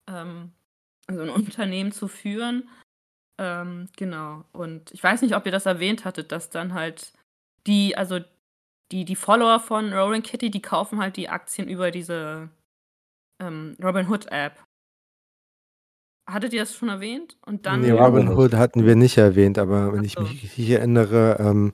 ähm, 0.07 0.53
so 1.11 1.21
ein 1.21 1.29
Unternehmen 1.29 1.91
zu 1.91 2.07
führen. 2.07 2.69
Ähm, 3.39 3.89
genau. 3.97 4.45
Und 4.51 4.91
ich 4.91 5.03
weiß 5.03 5.21
nicht, 5.21 5.35
ob 5.35 5.45
ihr 5.45 5.51
das 5.51 5.65
erwähnt 5.65 6.05
hattet, 6.05 6.31
dass 6.31 6.49
dann 6.49 6.73
halt 6.73 7.13
die, 7.65 7.97
also 7.97 8.19
die, 8.91 9.05
die 9.05 9.15
Follower 9.15 9.59
von 9.59 9.91
Roaring 9.93 10.21
Kitty, 10.21 10.51
die 10.51 10.61
kaufen 10.61 10.99
halt 10.99 11.17
die 11.17 11.29
Aktien 11.29 11.67
über 11.67 11.89
diese 11.89 12.49
ähm, 13.41 13.75
Robin 13.81 14.07
Hood 14.07 14.27
App. 14.31 14.63
Hattet 16.29 16.53
ihr 16.53 16.61
das 16.61 16.75
schon 16.75 16.89
erwähnt? 16.89 17.37
Und 17.45 17.65
dann. 17.65 17.81
Nee, 17.81 17.91
Robin 17.91 18.29
Hood 18.29 18.53
hatten 18.53 18.85
wir 18.85 18.95
nicht 18.95 19.17
erwähnt, 19.17 19.57
aber 19.57 19.93
wenn 19.93 20.05
ich 20.05 20.17
mich 20.17 20.43
richtig 20.43 20.69
erinnere, 20.69 21.37
ähm, 21.39 21.73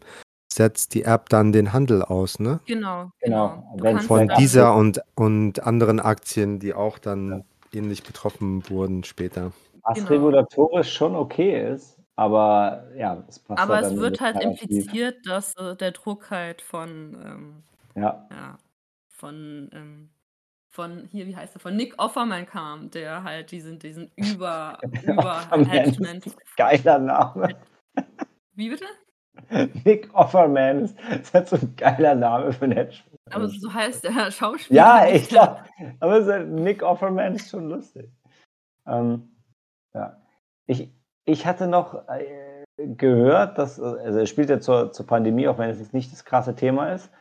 setzt 0.52 0.96
die 0.96 1.04
App 1.04 1.30
dann 1.30 1.52
den 1.52 1.72
Handel 1.72 2.02
aus, 2.02 2.40
ne? 2.40 2.60
Genau, 2.66 3.12
genau. 3.20 3.78
genau. 3.78 4.00
Von 4.02 4.28
dieser 4.40 4.76
und, 4.76 5.02
und 5.14 5.62
anderen 5.62 6.00
Aktien, 6.00 6.58
die 6.60 6.74
auch 6.74 6.98
dann 6.98 7.30
ja. 7.30 7.46
Ähnlich 7.74 8.04
betroffen 8.04 8.68
wurden 8.70 9.04
später. 9.04 9.52
Was 9.84 9.98
genau. 9.98 10.10
regulatorisch 10.10 10.94
schon 10.94 11.16
okay 11.16 11.72
ist, 11.74 12.00
aber 12.16 12.88
ja, 12.98 13.24
es 13.28 13.40
passt 13.40 13.62
Aber 13.62 13.80
es 13.80 13.96
wird 13.96 14.20
halt 14.20 14.42
impliziert, 14.42 15.26
dass 15.26 15.56
äh, 15.56 15.76
der 15.76 15.92
Druck 15.92 16.30
halt 16.32 16.62
von, 16.62 17.18
ähm, 17.26 17.64
ja. 17.96 18.28
ja. 18.30 18.58
von, 19.08 19.70
ähm, 19.74 20.10
von 20.70 21.08
hier, 21.12 21.28
wie 21.28 21.36
heißt 21.36 21.56
er, 21.56 21.62
von 21.62 21.76
Nick 21.76 21.96
Offerman 21.98 22.46
kam, 22.46 22.92
der 22.92 23.24
halt 23.24 23.52
diesen, 23.52 23.80
diesen 23.80 24.12
über, 24.18 24.80
über 25.04 25.46
Management. 25.52 26.26
Geiler 26.58 27.00
Name. 27.00 27.56
Wie 28.54 28.70
bitte? 28.70 28.86
Nick 29.86 30.10
Offerman 30.14 30.86
ist, 30.86 30.98
ist 31.22 31.34
halt 31.34 31.48
so 31.48 31.56
ein 31.56 31.76
geiler 31.76 32.16
Name 32.16 32.52
für 32.52 32.66
ein 32.66 32.72
Hedgefonds. 32.72 33.20
Aber 33.32 33.48
so 33.48 33.74
heißt 33.74 34.04
der 34.04 34.32
Schauspieler. 34.32 34.78
Ja, 34.78 35.08
ich 35.12 35.30
glaube. 35.30 35.58
Aber 36.00 36.40
Nick 36.44 36.84
Offerman 36.84 37.36
ist 37.36 37.50
schon 37.50 37.70
lustig. 37.70 38.10
Ähm, 38.88 39.30
ja. 39.94 40.18
Ich, 40.68 40.92
ich 41.26 41.46
hatte 41.46 41.68
noch 41.68 42.08
äh, 42.08 42.66
gehört, 42.78 43.58
dass, 43.58 43.80
also 43.80 44.20
er 44.20 44.26
spielt 44.26 44.50
ja 44.50 44.60
zur, 44.60 44.92
zur 44.92 45.06
Pandemie, 45.06 45.48
auch 45.48 45.58
wenn 45.58 45.70
es 45.70 45.80
jetzt 45.80 45.94
nicht 45.94 46.12
das 46.12 46.26
krasse 46.26 46.56
Thema 46.56 46.94
ist, 46.94 47.12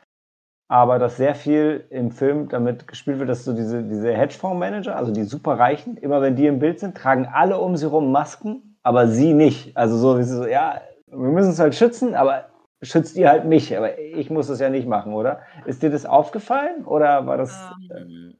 aber 0.68 0.98
dass 0.98 1.16
sehr 1.16 1.34
viel 1.34 1.86
im 1.90 2.10
Film 2.10 2.48
damit 2.48 2.86
gespielt 2.86 3.18
wird, 3.18 3.28
dass 3.28 3.44
so 3.44 3.54
diese, 3.54 3.82
diese 3.82 4.12
Hedgefondsmanager, 4.14 4.96
also 4.96 5.12
die 5.12 5.24
Superreichen, 5.24 5.96
immer 5.96 6.20
wenn 6.20 6.36
die 6.36 6.46
im 6.46 6.58
Bild 6.58 6.78
sind, 6.78 6.96
tragen 6.96 7.26
alle 7.26 7.58
um 7.58 7.76
sie 7.76 7.86
rum 7.86 8.12
Masken, 8.12 8.76
aber 8.82 9.08
sie 9.08 9.32
nicht. 9.32 9.76
Also 9.76 9.96
so, 9.96 10.18
wie 10.18 10.24
sie 10.24 10.36
so, 10.36 10.46
ja, 10.46 10.80
wir 11.10 11.18
müssen 11.18 11.50
es 11.50 11.58
halt 11.58 11.74
schützen, 11.74 12.14
aber 12.14 12.48
schützt 12.82 13.16
ihr 13.16 13.28
halt 13.28 13.44
mich, 13.44 13.76
aber 13.76 13.98
ich 13.98 14.30
muss 14.30 14.48
das 14.48 14.60
ja 14.60 14.70
nicht 14.70 14.86
machen, 14.86 15.12
oder? 15.12 15.42
Ist 15.66 15.82
dir 15.82 15.90
das 15.90 16.06
aufgefallen 16.06 16.84
oder 16.84 17.26
war 17.26 17.36
das? 17.36 17.70
Ähm, 17.90 18.36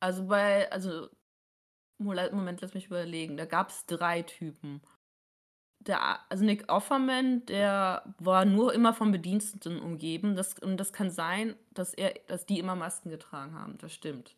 also 0.00 0.26
bei, 0.26 0.70
also 0.70 1.08
Moment, 1.98 2.60
lass 2.60 2.74
mich 2.74 2.86
überlegen. 2.86 3.36
Da 3.36 3.46
gab 3.46 3.70
es 3.70 3.86
drei 3.86 4.22
Typen. 4.22 4.82
Der, 5.80 6.00
also 6.30 6.44
Nick 6.44 6.70
Offerman, 6.72 7.44
der 7.46 8.02
war 8.18 8.44
nur 8.44 8.72
immer 8.72 8.94
von 8.94 9.12
Bediensteten 9.12 9.80
umgeben. 9.80 10.34
Das, 10.34 10.54
und 10.58 10.78
das 10.78 10.92
kann 10.92 11.10
sein, 11.10 11.54
dass 11.72 11.94
er, 11.94 12.14
dass 12.26 12.46
die 12.46 12.58
immer 12.58 12.74
Masken 12.74 13.10
getragen 13.10 13.54
haben. 13.58 13.76
Das 13.78 13.92
stimmt. 13.92 14.36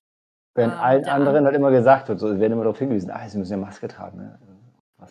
Wenn 0.54 0.70
ähm, 0.70 0.76
allen 0.76 1.04
anderen 1.04 1.44
halt 1.44 1.54
immer 1.54 1.70
gesagt 1.70 2.08
wird, 2.08 2.18
so 2.18 2.38
werden 2.38 2.52
immer 2.52 2.64
darauf 2.64 2.78
hingewiesen, 2.78 3.10
ah, 3.10 3.28
sie 3.28 3.38
müssen 3.38 3.52
ja 3.52 3.58
Maske 3.58 3.88
tragen. 3.88 4.18
Ne? 4.18 4.38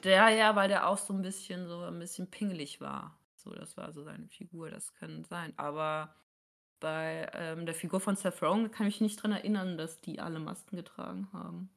Der 0.04 0.30
ja, 0.30 0.56
weil 0.56 0.68
der 0.68 0.88
auch 0.88 0.98
so 0.98 1.14
ein 1.14 1.22
bisschen 1.22 1.68
so 1.68 1.82
ein 1.82 2.00
bisschen 2.00 2.30
pingelig 2.30 2.82
war. 2.82 3.18
So, 3.36 3.54
das 3.54 3.78
war 3.78 3.92
so 3.92 4.04
seine 4.04 4.28
Figur, 4.28 4.72
das 4.72 4.94
kann 4.96 5.24
sein. 5.24 5.54
Aber 5.58 6.16
bei 6.80 7.30
ähm, 7.34 7.66
der 7.66 7.76
Figur 7.76 8.00
von 8.00 8.16
Seth 8.16 8.42
Rogen 8.42 8.72
kann 8.72 8.88
ich 8.88 8.96
mich 8.96 9.02
nicht 9.02 9.24
dran 9.24 9.32
erinnern, 9.32 9.78
dass 9.78 10.02
die 10.02 10.20
alle 10.20 10.40
Masken 10.40 10.76
getragen 10.76 11.28
haben. 11.32 11.70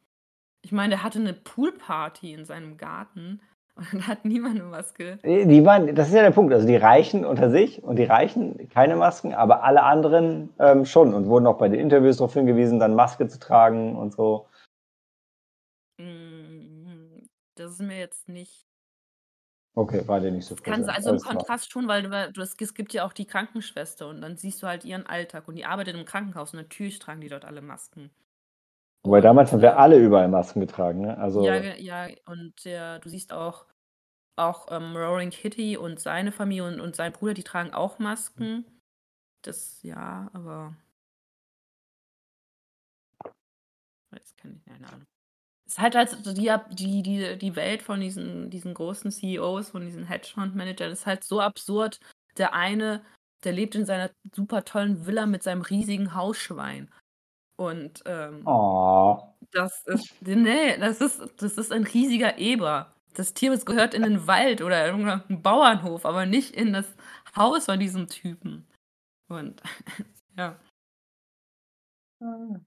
Ich 0.62 0.72
meine, 0.72 0.90
der 0.90 1.02
hatte 1.02 1.18
eine 1.18 1.34
Poolparty 1.34 2.32
in 2.32 2.44
seinem 2.44 2.76
Garten 2.78 3.40
und 3.74 3.92
dann 3.92 4.06
hat 4.08 4.24
niemand 4.24 4.56
eine 4.56 4.64
Maske. 4.64 5.18
Die 5.22 5.64
waren, 5.64 5.94
das 5.94 6.08
ist 6.08 6.14
ja 6.14 6.22
der 6.22 6.32
Punkt. 6.32 6.52
Also 6.52 6.66
die 6.66 6.76
Reichen 6.76 7.24
unter 7.24 7.50
sich 7.50 7.82
und 7.82 7.96
die 7.96 8.04
Reichen 8.04 8.68
keine 8.70 8.96
Masken, 8.96 9.34
aber 9.34 9.62
alle 9.62 9.84
anderen 9.84 10.52
ähm, 10.58 10.84
schon 10.84 11.14
und 11.14 11.26
wurden 11.26 11.46
auch 11.46 11.58
bei 11.58 11.68
den 11.68 11.78
Interviews 11.78 12.16
darauf 12.16 12.34
hingewiesen, 12.34 12.80
dann 12.80 12.96
Maske 12.96 13.28
zu 13.28 13.38
tragen 13.38 13.94
und 13.96 14.14
so. 14.14 14.48
Mm, 15.98 17.28
das 17.58 17.72
ist 17.72 17.80
mir 17.80 17.98
jetzt 17.98 18.28
nicht. 18.28 18.66
Okay, 19.74 20.06
war 20.08 20.20
dir 20.20 20.32
nicht 20.32 20.46
so 20.46 20.56
Kannst 20.56 20.88
also 20.90 21.12
im 21.12 21.20
Kontrast 21.20 21.70
schon, 21.70 21.86
weil 21.86 22.02
du, 22.02 22.32
du, 22.32 22.40
es 22.42 22.56
gibt 22.56 22.92
ja 22.92 23.04
auch 23.06 23.12
die 23.12 23.26
Krankenschwester 23.26 24.08
und 24.08 24.20
dann 24.20 24.36
siehst 24.36 24.62
du 24.62 24.66
halt 24.66 24.84
ihren 24.84 25.06
Alltag 25.06 25.46
und 25.46 25.54
die 25.54 25.64
arbeitet 25.64 25.94
im 25.94 26.04
Krankenhaus 26.04 26.52
und 26.52 26.58
natürlich 26.58 26.98
tragen 26.98 27.20
die 27.20 27.28
dort 27.28 27.44
alle 27.44 27.60
Masken. 27.60 28.10
Wobei 29.04 29.20
damals 29.20 29.52
haben 29.52 29.62
wir 29.62 29.78
alle 29.78 29.98
überall 29.98 30.28
Masken 30.28 30.60
getragen, 30.60 31.02
ne? 31.02 31.16
Also 31.16 31.44
Ja, 31.44 31.56
ja, 31.76 32.08
und 32.26 32.64
der 32.64 32.98
du 32.98 33.08
siehst 33.08 33.32
auch 33.32 33.66
auch, 34.36 34.68
ähm, 34.70 34.96
Roaring 34.96 35.30
Kitty 35.30 35.76
und 35.76 35.98
seine 35.98 36.32
Familie 36.32 36.64
und 36.64 36.80
und 36.80 36.96
sein 36.96 37.12
Bruder, 37.12 37.34
die 37.34 37.44
tragen 37.44 37.72
auch 37.72 37.98
Masken. 37.98 38.64
Das 39.42 39.82
ja, 39.82 40.30
aber 40.32 40.76
Weiß 44.10 44.36
kann 44.36 44.54
ich 44.56 44.64
keine 44.64 44.88
Ahnung. 44.88 45.06
Es 45.68 45.74
ist 45.74 45.80
halt 45.80 45.94
halt 45.96 46.10
so 46.10 46.32
die 46.34 46.50
die 46.72 47.02
die 47.02 47.38
die 47.38 47.56
Welt 47.56 47.82
von 47.82 48.00
diesen 48.00 48.50
diesen 48.50 48.74
großen 48.74 49.12
CEOs, 49.12 49.70
von 49.70 49.82
diesen 49.84 50.06
Hedgefondsmanagern 50.06 50.90
ist 50.92 51.06
halt 51.06 51.24
so 51.24 51.40
absurd. 51.40 52.00
Der 52.38 52.54
eine, 52.54 53.04
der 53.44 53.52
lebt 53.52 53.74
in 53.76 53.86
seiner 53.86 54.10
super 54.34 54.64
tollen 54.64 55.06
Villa 55.06 55.26
mit 55.26 55.42
seinem 55.42 55.62
riesigen 55.62 56.14
Hausschwein. 56.14 56.90
Und 57.56 58.02
ähm, 58.06 58.54
das 59.52 59.84
ist, 59.86 60.14
nee, 60.22 60.78
das 60.78 61.00
ist, 61.00 61.20
das 61.42 61.58
ist 61.58 61.72
ein 61.72 61.84
riesiger 61.84 62.38
Eber. 62.38 62.94
Das 63.14 63.34
Tier 63.34 63.56
gehört 63.58 63.94
in 63.94 64.02
den 64.02 64.26
Wald 64.26 64.62
oder 64.62 64.86
irgendeinen 64.86 65.42
Bauernhof, 65.42 66.06
aber 66.06 66.26
nicht 66.26 66.54
in 66.56 66.72
das 66.72 66.86
Haus 67.36 67.66
von 67.66 67.80
diesem 67.80 68.06
Typen. 68.08 68.66
Und 69.28 69.62
ja. 70.36 70.56
ja. 72.20 72.60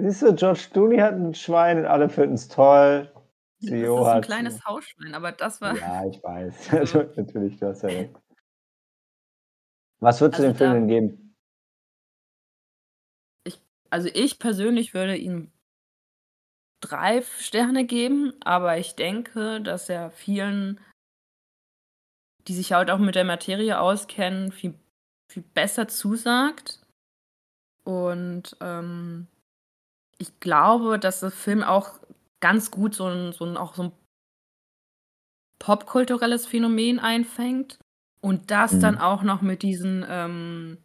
Siehst 0.00 0.22
du, 0.22 0.34
George 0.34 0.68
Clooney 0.72 0.98
hat 0.98 1.14
ein 1.14 1.34
Schwein 1.34 1.78
und 1.78 1.86
alle 1.86 2.08
finden 2.08 2.34
es 2.34 2.48
toll. 2.48 3.12
CEO 3.60 3.98
das 3.98 4.08
ist 4.08 4.14
ein 4.14 4.22
kleines 4.22 4.54
ein... 4.54 4.64
Hausschwein, 4.64 5.14
aber 5.14 5.32
das 5.32 5.60
war. 5.60 5.76
Ja, 5.76 6.06
ich 6.06 6.22
weiß. 6.22 6.72
Also, 6.72 7.02
natürlich, 7.16 7.58
du 7.58 7.66
hast 7.66 7.82
ja 7.82 7.88
recht. 7.90 8.14
Was 10.00 10.20
würdest 10.20 10.40
also 10.40 10.52
du 10.52 10.52
dem 10.52 10.56
Film 10.56 10.72
denn 10.72 10.88
geben? 10.88 11.20
Also 13.90 14.08
ich 14.12 14.40
persönlich 14.40 14.92
würde 14.92 15.16
ihm 15.16 15.52
drei 16.80 17.22
Sterne 17.22 17.84
geben, 17.84 18.34
aber 18.40 18.76
ich 18.76 18.96
denke, 18.96 19.60
dass 19.60 19.88
er 19.88 20.10
vielen, 20.10 20.80
die 22.48 22.54
sich 22.54 22.72
halt 22.72 22.90
auch 22.90 22.98
mit 22.98 23.14
der 23.14 23.24
Materie 23.24 23.78
auskennen, 23.78 24.50
viel, 24.50 24.74
viel 25.30 25.44
besser 25.54 25.86
zusagt. 25.86 26.80
Und 27.84 28.56
ähm, 28.60 29.28
ich 30.18 30.40
glaube, 30.40 30.98
dass 30.98 31.20
der 31.20 31.30
Film 31.30 31.62
auch 31.62 32.00
ganz 32.40 32.70
gut 32.70 32.94
so 32.94 33.06
ein, 33.06 33.32
so 33.32 33.44
ein, 33.44 33.56
auch 33.56 33.74
so 33.74 33.84
ein 33.84 33.92
popkulturelles 35.58 36.46
Phänomen 36.46 36.98
einfängt 36.98 37.78
und 38.20 38.50
das 38.50 38.72
mhm. 38.72 38.80
dann 38.80 38.98
auch 38.98 39.22
noch 39.22 39.42
mit 39.42 39.62
diesen 39.62 40.04
ähm, 40.08 40.78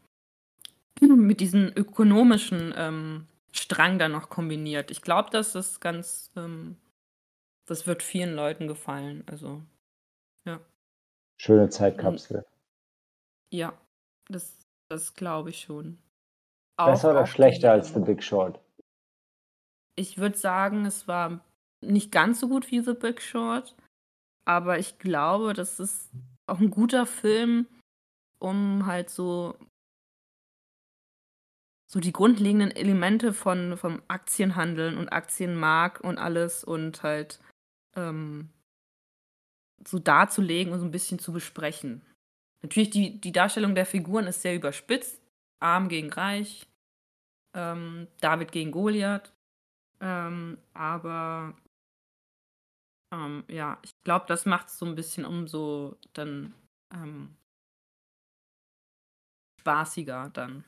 mit 1.02 1.40
diesem 1.40 1.72
ökonomischen 1.76 2.74
ähm, 2.76 3.28
Strang 3.52 3.98
dann 4.00 4.12
noch 4.12 4.30
kombiniert. 4.30 4.92
Ich 4.92 5.02
glaube, 5.02 5.30
das 5.32 5.56
ist 5.56 5.80
ganz, 5.80 6.32
ähm, 6.36 6.78
das 7.66 7.88
wird 7.88 8.04
vielen 8.04 8.36
Leuten 8.36 8.68
gefallen. 8.68 9.24
Also, 9.26 9.62
ja. 10.46 10.60
Schöne 11.38 11.70
Zeitkapsel. 11.70 12.46
Ja, 13.52 13.74
das, 14.28 14.58
das 14.90 15.16
glaube 15.16 15.50
ich 15.50 15.62
schon. 15.62 15.98
Besser 16.78 17.10
auch, 17.10 17.12
oder 17.12 17.24
auch 17.24 17.28
schlechter 17.28 17.72
als 17.72 17.94
The 17.94 18.00
Big 18.00 18.24
Short? 18.24 18.60
Ich 20.00 20.18
würde 20.18 20.38
sagen, 20.38 20.86
es 20.86 21.10
war 21.10 21.44
nicht 21.82 22.10
ganz 22.10 22.40
so 22.40 22.48
gut 22.48 22.72
wie 22.72 22.80
The 22.80 22.94
Big 22.94 23.22
Short, 23.22 23.76
aber 24.46 24.80
ich 24.80 24.98
glaube, 24.98 25.54
das 25.54 25.78
ist 25.80 26.10
auch 26.48 26.60
ein 26.62 26.72
guter 26.72 27.06
Film, 27.06 27.68
um 28.40 28.86
halt 28.86 29.10
so 29.10 29.56
so 31.92 32.00
die 32.00 32.14
grundlegenden 32.14 32.72
Elemente 32.72 33.34
von 33.34 33.76
vom 33.76 34.02
Aktienhandeln 34.08 34.98
und 34.98 35.10
Aktienmarkt 35.10 36.02
und 36.02 36.18
alles 36.18 36.64
und 36.64 37.04
halt, 37.04 37.42
ähm 37.96 38.50
so 39.88 39.98
darzulegen 40.00 40.74
und 40.74 40.80
so 40.80 40.86
ein 40.86 40.92
bisschen 40.92 41.20
zu 41.20 41.32
besprechen. 41.34 42.06
Natürlich 42.62 42.90
die 42.90 43.20
die 43.20 43.32
Darstellung 43.32 43.76
der 43.76 43.86
Figuren 43.86 44.28
ist 44.28 44.42
sehr 44.42 44.56
überspitzt, 44.56 45.22
arm 45.62 45.90
gegen 45.90 46.12
reich, 46.12 46.68
ähm, 47.56 48.08
David 48.22 48.52
gegen 48.52 48.72
Goliath, 48.72 49.34
ähm, 50.02 50.58
aber 50.74 51.56
ähm, 53.14 53.44
ja, 53.48 53.80
ich 53.84 53.92
glaube, 54.04 54.26
das 54.28 54.46
macht 54.46 54.68
es 54.68 54.78
so 54.78 54.86
ein 54.86 54.96
bisschen 54.96 55.26
umso 55.26 55.98
dann, 56.14 56.54
ähm 56.94 57.36
spaßiger 59.60 60.30
dann. 60.34 60.64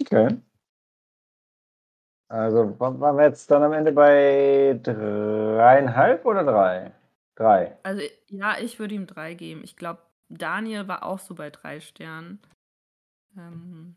Okay. 0.00 0.40
Also 2.28 2.78
waren 2.78 3.16
wir 3.16 3.24
jetzt 3.24 3.50
dann 3.50 3.62
am 3.62 3.72
Ende 3.72 3.92
bei 3.92 4.78
dreieinhalb 4.82 6.24
oder 6.24 6.44
drei? 6.44 6.92
Drei. 7.34 7.76
Also 7.82 8.02
ja, 8.28 8.58
ich 8.58 8.78
würde 8.78 8.94
ihm 8.94 9.06
drei 9.06 9.34
geben. 9.34 9.62
Ich 9.64 9.76
glaube, 9.76 10.02
Daniel 10.28 10.86
war 10.86 11.04
auch 11.04 11.18
so 11.18 11.34
bei 11.34 11.50
drei 11.50 11.80
Sternen. 11.80 12.40
Ähm, 13.36 13.96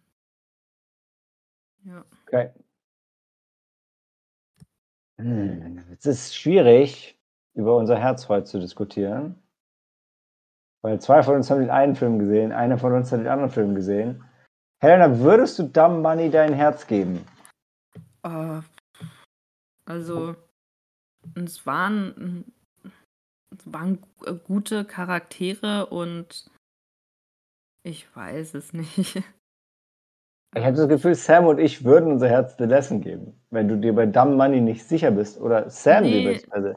ja. 1.86 2.06
Okay. 2.28 2.52
Hm, 5.20 5.84
es 5.92 6.06
ist 6.06 6.36
schwierig, 6.36 7.20
über 7.54 7.78
unser 7.78 7.98
Herz 7.98 8.28
heute 8.30 8.46
zu 8.46 8.60
diskutieren. 8.60 9.42
Weil 10.82 11.00
zwei 11.00 11.24
von 11.24 11.36
uns 11.36 11.50
haben 11.50 11.62
den 11.62 11.70
einen 11.70 11.96
Film 11.96 12.20
gesehen, 12.20 12.52
einer 12.52 12.78
von 12.78 12.94
uns 12.94 13.12
hat 13.12 13.20
den 13.20 13.28
anderen 13.28 13.52
Film 13.52 13.74
gesehen. 13.74 14.24
Helena, 14.82 15.20
würdest 15.20 15.58
du 15.60 15.64
Dumb 15.64 16.02
Money 16.02 16.30
dein 16.30 16.54
Herz 16.54 16.88
geben? 16.88 17.26
Äh, 18.24 18.60
also, 19.86 20.36
es 21.36 21.66
waren, 21.66 22.52
es 23.52 23.72
waren 23.72 24.00
gute 24.46 24.84
Charaktere 24.84 25.86
und 25.86 26.50
ich 27.84 28.14
weiß 28.14 28.56
es 28.56 28.74
nicht. 28.74 29.24
Ich 30.56 30.64
habe 30.64 30.78
das 30.78 30.88
Gefühl, 30.88 31.16
Sam 31.16 31.48
und 31.48 31.60
ich 31.60 31.84
würden 31.84 32.12
unser 32.12 32.30
Herz 32.30 32.56
The 32.58 32.66
Lesson 32.66 33.02
geben, 33.02 33.34
wenn 33.50 33.68
du 33.68 33.78
dir 33.78 33.94
bei 33.94 34.06
Dumb 34.06 34.38
Money 34.38 34.62
nicht 34.62 34.88
sicher 34.88 35.12
bist. 35.12 35.40
Oder 35.42 35.70
Sam 35.70 36.04
nee. 36.04 36.36
dir 36.36 36.42
also. 36.52 36.76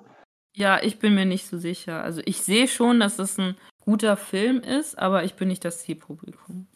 Ja, 0.54 0.82
ich 0.82 0.98
bin 0.98 1.14
mir 1.14 1.26
nicht 1.26 1.46
so 1.46 1.58
sicher. 1.58 2.02
Also 2.02 2.22
ich 2.24 2.40
sehe 2.42 2.68
schon, 2.68 3.00
dass 3.00 3.18
es 3.18 3.38
ein 3.38 3.56
guter 3.80 4.16
Film 4.16 4.60
ist, 4.60 4.98
aber 4.98 5.24
ich 5.24 5.34
bin 5.34 5.48
nicht 5.48 5.64
das 5.64 5.80
Zielpublikum 5.80 6.66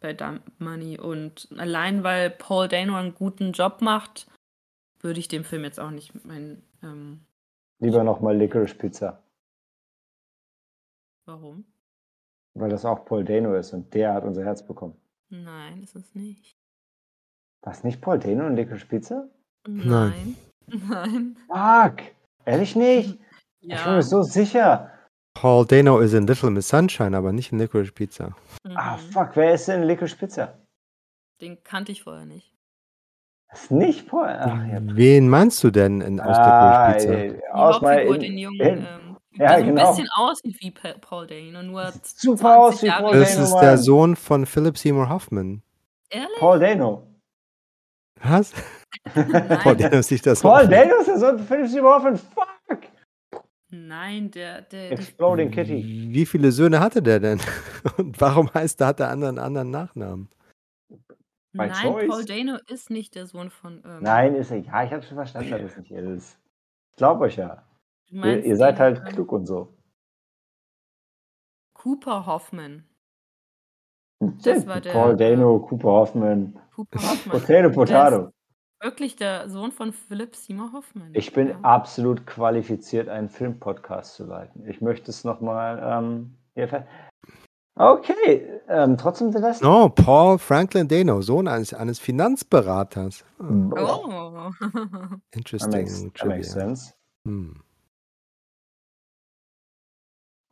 bei 0.00 0.12
Dumb 0.12 0.42
Money. 0.58 0.98
Und 1.00 1.48
allein 1.56 2.04
weil 2.04 2.28
Paul 2.28 2.68
Dano 2.68 2.96
einen 2.96 3.14
guten 3.14 3.52
Job 3.52 3.80
macht, 3.80 4.26
würde 5.00 5.20
ich 5.20 5.28
dem 5.28 5.44
Film 5.44 5.64
jetzt 5.64 5.80
auch 5.80 5.90
nicht 5.90 6.24
meinen. 6.26 6.62
Ähm, 6.82 7.20
Lieber 7.78 8.04
nochmal 8.04 8.36
Licorice 8.36 8.74
Pizza. 8.74 9.22
Warum? 11.24 11.64
Weil 12.54 12.68
das 12.68 12.84
auch 12.84 13.06
Paul 13.06 13.24
Dano 13.24 13.54
ist 13.54 13.72
und 13.72 13.94
der 13.94 14.12
hat 14.12 14.24
unser 14.24 14.44
Herz 14.44 14.66
bekommen. 14.66 15.01
Nein, 15.32 15.82
ist 15.82 15.96
es 15.96 16.14
nicht. 16.14 16.58
Was 17.62 17.84
nicht 17.84 18.02
Paul 18.02 18.18
Dano 18.18 18.46
und 18.46 18.56
Licorice 18.56 18.84
Pizza? 18.84 19.28
Nein. 19.66 20.36
Nein. 20.66 21.36
Fuck! 21.48 22.02
Ehrlich 22.44 22.76
nicht? 22.76 23.18
Ja. 23.64 23.76
Ich 23.76 23.84
bin 23.84 23.94
mir 23.94 24.02
so 24.02 24.24
sicher. 24.24 24.90
Paul 25.34 25.64
Dano 25.64 26.00
ist 26.00 26.14
in 26.14 26.26
Little 26.26 26.50
Miss 26.50 26.68
Sunshine, 26.68 27.16
aber 27.16 27.32
nicht 27.32 27.52
in 27.52 27.60
Licorice 27.60 27.92
Pizza. 27.92 28.34
Mhm. 28.64 28.76
Ah, 28.76 28.96
fuck, 28.96 29.36
wer 29.36 29.54
ist 29.54 29.68
denn 29.68 29.82
in 29.82 29.86
Licorice 29.86 30.16
Pizza? 30.16 30.58
Den 31.40 31.62
kannte 31.62 31.92
ich 31.92 32.02
vorher 32.02 32.26
nicht. 32.26 32.52
Das 33.48 33.62
ist 33.62 33.70
nicht 33.70 34.08
Paul. 34.08 34.26
Ach, 34.26 34.66
ja. 34.66 34.80
Wen 34.82 35.28
meinst 35.28 35.62
du 35.62 35.70
denn 35.70 36.00
in, 36.00 36.18
aus 36.18 36.36
ah, 36.36 36.88
Licorice 36.88 37.06
Pizza? 37.06 37.34
Die 37.36 37.46
aus 37.52 37.74
Hauptfigur, 37.76 38.18
den 38.18 38.38
jungen, 38.38 38.60
ähm, 38.60 38.86
ja, 39.34 39.58
so 39.58 39.64
genau. 39.64 39.82
ein 39.82 39.88
bisschen 39.96 40.08
aussieht 40.14 40.56
wie 40.60 40.70
Paul 40.70 41.26
Dano, 41.26 41.62
nur 41.62 41.92
super 42.02 42.58
aus 42.58 42.82
wie 42.82 42.86
Jahre 42.86 43.02
Paul 43.04 43.18
Das 43.20 43.32
Dano, 43.32 43.44
ist 43.44 43.52
Mann. 43.52 43.60
der 43.64 43.78
Sohn 43.78 44.16
von 44.16 44.46
Philip 44.46 44.78
Seymour 44.78 45.08
Hoffman. 45.08 45.62
Ehrlich? 46.10 46.38
Paul 46.38 46.58
Dano. 46.60 47.06
Was? 48.22 48.52
Paul 49.62 49.76
Dano 49.76 49.98
ist 49.98 50.10
nicht 50.10 50.24
der 50.26 50.36
Sohn. 50.36 50.50
Paul 50.50 50.62
von- 50.62 50.70
Dano 50.70 50.94
ist 51.00 51.06
der 51.08 51.18
Sohn 51.18 51.38
von 51.38 51.46
Philip 51.46 51.68
Seymour 51.68 51.94
Hoffman. 51.94 52.16
Fuck! 52.18 52.80
Nein, 53.74 54.30
der, 54.30 54.60
der, 54.62 54.88
die, 54.88 54.94
Exploding 54.94 55.50
Kitty. 55.50 56.08
Wie 56.10 56.26
viele 56.26 56.52
Söhne 56.52 56.80
hatte 56.80 57.02
der 57.02 57.20
denn? 57.20 57.40
Und 57.96 58.20
warum 58.20 58.52
heißt 58.52 58.78
der, 58.80 58.88
hat 58.88 58.98
der 58.98 59.08
andere 59.08 59.30
einen 59.30 59.38
anderen 59.38 59.70
Nachnamen? 59.70 60.28
By 61.54 61.66
nein, 61.68 61.72
choice. 61.82 62.08
Paul 62.08 62.24
Dano 62.26 62.58
ist 62.68 62.90
nicht 62.90 63.14
der 63.14 63.26
Sohn 63.26 63.50
von. 63.50 63.82
Ähm, 63.84 64.02
Nein, 64.02 64.34
ist 64.34 64.50
er. 64.50 64.58
Ja, 64.58 64.84
ich 64.84 64.92
habe 64.92 65.02
schon 65.02 65.16
verstanden, 65.16 65.50
dass 65.50 65.62
es 65.62 65.76
nicht 65.78 65.90
er 65.90 66.02
ist. 66.04 66.38
Ich 66.90 66.96
glaube 66.96 67.24
euch 67.24 67.36
ja. 67.36 67.62
Du 68.12 68.16
Ihr, 68.16 68.20
meinst 68.20 68.46
ihr 68.46 68.56
seid 68.56 68.78
halt 68.78 68.98
ähm, 68.98 69.04
klug 69.06 69.32
und 69.32 69.46
so. 69.46 69.74
Cooper 71.74 72.26
Hoffman. 72.26 72.84
Das 74.44 74.66
war 74.66 74.80
der, 74.80 74.92
Paul 74.92 75.16
Dano, 75.16 75.58
Cooper 75.58 75.88
Hoffman. 75.90 76.58
Cooper 76.76 76.98
Hoffman. 77.02 77.40
Potato, 77.40 77.70
Potato. 77.70 78.30
wirklich 78.80 79.16
der 79.16 79.48
Sohn 79.48 79.72
von 79.72 79.92
Philip 79.92 80.36
Seymour 80.36 80.72
Hoffman. 80.72 81.10
Ich 81.14 81.32
bin 81.32 81.48
ja. 81.48 81.58
absolut 81.62 82.24
qualifiziert, 82.26 83.08
einen 83.08 83.28
Filmpodcast 83.28 84.14
zu 84.14 84.26
leiten. 84.26 84.68
Ich 84.68 84.80
möchte 84.80 85.10
es 85.10 85.24
nochmal 85.24 85.80
ähm, 85.82 86.36
hier 86.54 86.86
Okay, 87.74 88.60
ähm, 88.68 88.98
trotzdem 88.98 89.32
Lesson. 89.32 89.66
Oh, 89.66 89.88
Paul 89.88 90.38
Franklin 90.38 90.86
Dano, 90.86 91.22
Sohn 91.22 91.48
eines, 91.48 91.72
eines 91.72 91.98
Finanzberaters. 91.98 93.24
Ah, 93.38 93.44
Oh. 93.76 94.50
That 94.60 95.20
Interesting. 95.32 95.70
makes, 95.70 96.02
that 96.14 96.26
makes 96.26 96.52
sense. 96.52 96.94
Hm. 97.26 97.62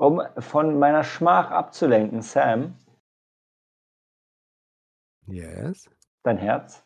Um 0.00 0.22
von 0.38 0.78
meiner 0.78 1.04
Schmach 1.04 1.50
abzulenken, 1.50 2.22
Sam, 2.22 2.74
Yes. 5.26 5.90
dein 6.24 6.38
Herz. 6.38 6.82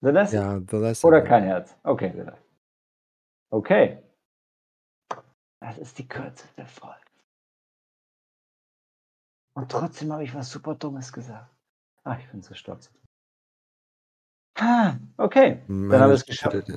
The 0.00 0.08
Lesson. 0.10 0.38
Ja, 0.38 0.60
The 0.60 0.76
Lesson. 0.76 1.08
Oder 1.08 1.20
kein 1.22 1.42
Herz. 1.44 1.76
Okay, 1.84 2.12
The. 2.12 2.32
Okay. 3.50 4.02
Das 5.60 5.76
ist 5.76 5.98
die 5.98 6.08
Kürze 6.08 6.48
der 6.56 6.66
Folge. 6.66 7.00
Und 9.54 9.70
trotzdem 9.70 10.12
habe 10.12 10.24
ich 10.24 10.34
was 10.34 10.50
super 10.50 10.74
Dummes 10.76 11.12
gesagt. 11.12 11.54
Ach, 12.04 12.18
ich 12.18 12.30
bin 12.30 12.40
so 12.42 12.54
stolz. 12.54 12.90
Ah, 14.58 14.96
okay, 15.18 15.62
dann 15.68 15.92
haben 16.00 16.08
wir 16.08 16.14
es 16.14 16.24
geschafft. 16.24 16.68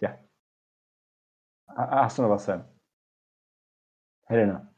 Ja. 0.00 0.18
Ah, 1.66 2.04
Hast 2.04 2.18
du 2.18 2.22
noch 2.22 2.30
was, 2.30 2.44
Sam? 2.44 2.64
Helena. 4.26 4.68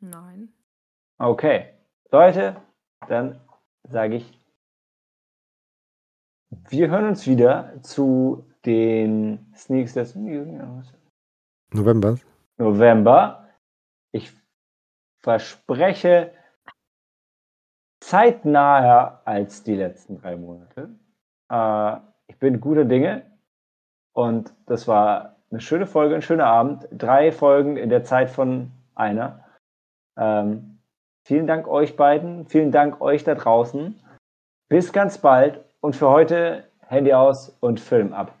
Nein. 0.00 0.52
Okay. 1.18 1.72
Leute, 2.10 2.60
dann 3.08 3.40
sage 3.88 4.16
ich, 4.16 4.38
wir 6.68 6.90
hören 6.90 7.08
uns 7.08 7.26
wieder 7.26 7.80
zu 7.82 8.46
den 8.64 9.52
Sneaks 9.54 9.94
des 9.94 10.14
November. 10.14 10.84
November. 12.58 13.48
Ich 14.12 14.32
verspreche 15.18 16.32
zeitnaher 18.00 19.22
als 19.24 19.62
die 19.62 19.74
letzten 19.74 20.18
drei 20.18 20.36
Monate. 20.36 20.90
Äh, 21.50 21.96
ich 22.28 22.38
bin 22.38 22.60
guter 22.60 22.84
Dinge 22.84 23.30
und 24.12 24.54
das 24.66 24.86
war 24.86 25.35
eine 25.50 25.60
schöne 25.60 25.86
Folge, 25.86 26.14
ein 26.14 26.22
schöner 26.22 26.46
Abend. 26.46 26.88
Drei 26.90 27.32
Folgen 27.32 27.76
in 27.76 27.88
der 27.88 28.04
Zeit 28.04 28.30
von 28.30 28.72
einer. 28.94 29.44
Ähm, 30.16 30.78
vielen 31.24 31.46
Dank 31.46 31.68
euch 31.68 31.96
beiden, 31.96 32.46
vielen 32.46 32.72
Dank 32.72 33.00
euch 33.00 33.24
da 33.24 33.34
draußen. 33.34 33.98
Bis 34.68 34.92
ganz 34.92 35.18
bald 35.18 35.64
und 35.80 35.94
für 35.94 36.08
heute 36.08 36.64
Handy 36.80 37.12
aus 37.12 37.56
und 37.60 37.80
Film 37.80 38.12
ab. 38.12 38.34